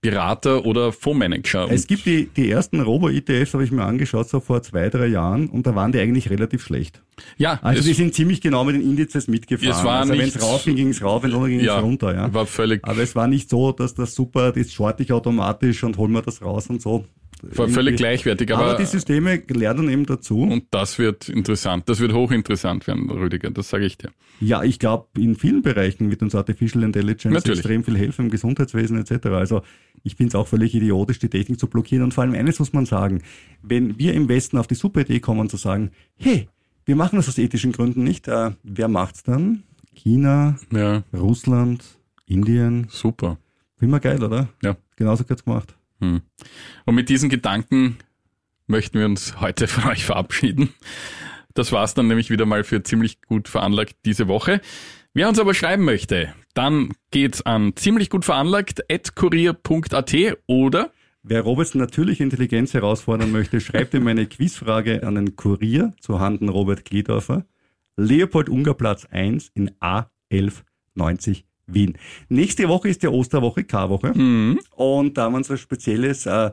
Berater 0.00 0.64
oder 0.64 0.92
Fondsmanager. 0.92 1.68
Es 1.70 1.88
gibt 1.88 2.06
die, 2.06 2.26
die 2.26 2.48
ersten 2.48 2.80
Robo-ETFs, 2.80 3.54
habe 3.54 3.64
ich 3.64 3.72
mir 3.72 3.84
angeschaut, 3.84 4.28
so 4.28 4.38
vor 4.38 4.62
zwei, 4.62 4.88
drei 4.90 5.06
Jahren, 5.06 5.48
und 5.48 5.66
da 5.66 5.74
waren 5.74 5.90
die 5.90 5.98
eigentlich 5.98 6.30
relativ 6.30 6.62
schlecht. 6.62 7.02
ja, 7.36 7.58
Also 7.62 7.82
die 7.82 7.94
sind 7.94 8.14
ziemlich 8.14 8.40
genau 8.40 8.62
mit 8.62 8.76
den 8.76 8.82
Indizes 8.82 9.26
mitgefahren. 9.26 9.72
Es 9.72 9.84
war 9.84 10.00
also 10.00 10.12
wenn 10.12 10.20
es 10.20 10.40
rauf 10.40 10.64
ging, 10.64 10.76
ging 10.76 10.90
es 10.90 11.02
rauf, 11.02 11.24
wenn 11.24 11.30
es 11.30 11.36
runter 11.36 11.48
ging, 11.48 11.58
ging 11.58 11.66
es 11.66 11.74
ja, 11.74 11.80
runter. 11.80 12.14
Ja. 12.14 12.32
war 12.32 12.46
völlig 12.46 12.80
Aber 12.84 13.02
es 13.02 13.16
war 13.16 13.26
nicht 13.26 13.50
so, 13.50 13.72
dass 13.72 13.94
das 13.94 14.14
super, 14.14 14.52
das 14.52 14.72
short 14.72 15.00
ich 15.00 15.12
automatisch 15.12 15.82
und 15.82 15.96
holen 15.98 16.12
wir 16.12 16.22
das 16.22 16.42
raus 16.42 16.68
und 16.68 16.80
so. 16.80 17.04
War 17.42 17.68
völlig 17.68 17.96
gleichwertig. 17.96 18.52
Aber, 18.52 18.64
Aber, 18.66 18.74
die 18.78 18.84
Systeme 18.84 19.42
lernen 19.48 19.88
eben 19.88 20.06
dazu. 20.06 20.42
und 20.42 20.64
das 20.70 20.98
wird 20.98 21.28
interessant. 21.28 21.88
Das 21.88 22.00
wird 22.00 22.12
hochinteressant 22.12 22.86
werden, 22.86 23.10
Rüdiger. 23.10 23.50
Das 23.50 23.68
sage 23.68 23.84
ich 23.86 23.98
dir. 23.98 24.10
ja, 24.40 24.62
ich 24.62 24.78
glaube, 24.78 25.08
in 25.18 25.34
vielen 25.36 25.62
Bereichen 25.62 26.10
wird 26.10 26.22
uns 26.22 26.34
Artificial 26.34 26.82
Intelligence 26.84 27.32
Natürlich. 27.34 27.58
extrem 27.60 27.84
viel 27.84 27.96
helfen, 27.96 28.26
im 28.26 28.30
Gesundheitswesen 28.30 28.98
etc. 28.98 29.26
Also 29.28 29.62
ich 30.04 30.14
finde 30.16 30.28
es 30.28 30.34
auch 30.34 30.46
völlig 30.48 30.74
idiotisch, 30.74 31.18
die 31.18 31.28
Technik 31.28 31.58
zu 31.58 31.66
blockieren. 31.68 32.04
Und 32.04 32.14
vor 32.14 32.22
allem 32.24 32.34
eines 32.34 32.58
muss 32.58 32.72
man 32.72 32.86
sagen, 32.86 33.22
wenn 33.62 33.98
wir 33.98 34.14
im 34.14 34.28
Westen 34.28 34.58
auf 34.58 34.66
die 34.66 34.74
super 34.74 35.00
Idee 35.00 35.20
kommen 35.20 35.48
zu 35.48 35.56
sagen, 35.56 35.90
hey, 36.16 36.48
wir 36.84 36.96
machen 36.96 37.16
das 37.16 37.28
aus 37.28 37.36
ethischen 37.38 37.72
Gründen 37.72 38.02
nicht, 38.04 38.28
äh, 38.28 38.52
wer 38.62 38.88
macht's 38.88 39.22
dann? 39.22 39.62
China, 39.94 40.56
Ja, 40.72 41.02
Russland, 41.12 41.84
Indien. 42.26 42.86
super. 42.88 43.38
Immer 43.80 44.00
geil, 44.00 44.22
oder? 44.22 44.48
Ja. 44.62 44.76
Genauso 44.96 45.24
kurz 45.24 45.44
gemacht. 45.44 45.76
Hm. 46.00 46.22
Und 46.84 46.94
mit 46.94 47.08
diesen 47.08 47.28
Gedanken 47.28 47.98
möchten 48.66 48.98
wir 48.98 49.06
uns 49.06 49.40
heute 49.40 49.66
von 49.66 49.90
euch 49.90 50.04
verabschieden. 50.04 50.74
Das 51.54 51.72
war's 51.72 51.94
dann 51.94 52.06
nämlich 52.06 52.30
wieder 52.30 52.46
mal 52.46 52.62
für 52.64 52.82
ziemlich 52.82 53.22
gut 53.22 53.48
veranlagt 53.48 53.96
diese 54.04 54.28
Woche. 54.28 54.60
Wer 55.14 55.28
uns 55.28 55.38
aber 55.38 55.54
schreiben 55.54 55.84
möchte, 55.84 56.34
dann 56.54 56.92
geht's 57.10 57.42
an 57.42 57.74
ziemlich 57.74 58.10
gut 58.10 58.24
veranlagt 58.24 58.84
at 58.92 59.16
kurier.at 59.16 60.14
oder 60.46 60.92
Wer 61.24 61.42
Roberts 61.42 61.74
natürliche 61.74 62.22
Intelligenz 62.22 62.72
herausfordern 62.74 63.32
möchte, 63.32 63.60
schreibt 63.60 63.92
ihm 63.92 64.06
eine 64.06 64.26
Quizfrage 64.26 65.06
an 65.06 65.16
den 65.16 65.36
Kurier 65.36 65.92
zu 66.00 66.20
Handen 66.20 66.48
Robert 66.48 66.84
Gliedorfer. 66.84 67.44
Leopold 67.96 68.48
Unger 68.48 68.74
Platz 68.74 69.04
1 69.10 69.50
in 69.54 69.72
A1190 69.80 71.47
Wien. 71.68 71.96
Nächste 72.28 72.68
Woche 72.68 72.88
ist 72.88 73.02
ja 73.02 73.10
Osterwoche, 73.10 73.64
Karwoche. 73.64 74.14
hm, 74.14 74.58
Und 74.74 75.16
da 75.16 75.24
haben 75.24 75.32
wir 75.34 75.38
uns 75.38 75.50
was 75.50 75.60
Spezielles 75.60 76.26
äh, 76.26 76.50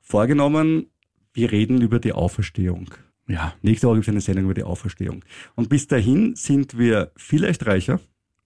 vorgenommen. 0.00 0.86
Wir 1.32 1.50
reden 1.52 1.80
über 1.80 1.98
die 1.98 2.12
Auferstehung. 2.12 2.90
ja, 3.28 3.54
Nächste 3.62 3.86
Woche 3.86 3.96
gibt 3.96 4.08
es 4.08 4.12
eine 4.12 4.20
Sendung 4.20 4.44
über 4.44 4.54
die 4.54 4.62
Auferstehung. 4.64 5.24
Und 5.54 5.68
bis 5.68 5.86
dahin 5.86 6.34
sind 6.36 6.78
wir 6.78 7.12
vielleicht 7.16 7.66
reicher, 7.66 8.00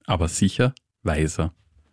aber 0.06 0.28
sicher 0.28 0.74
weiser. 1.02 1.52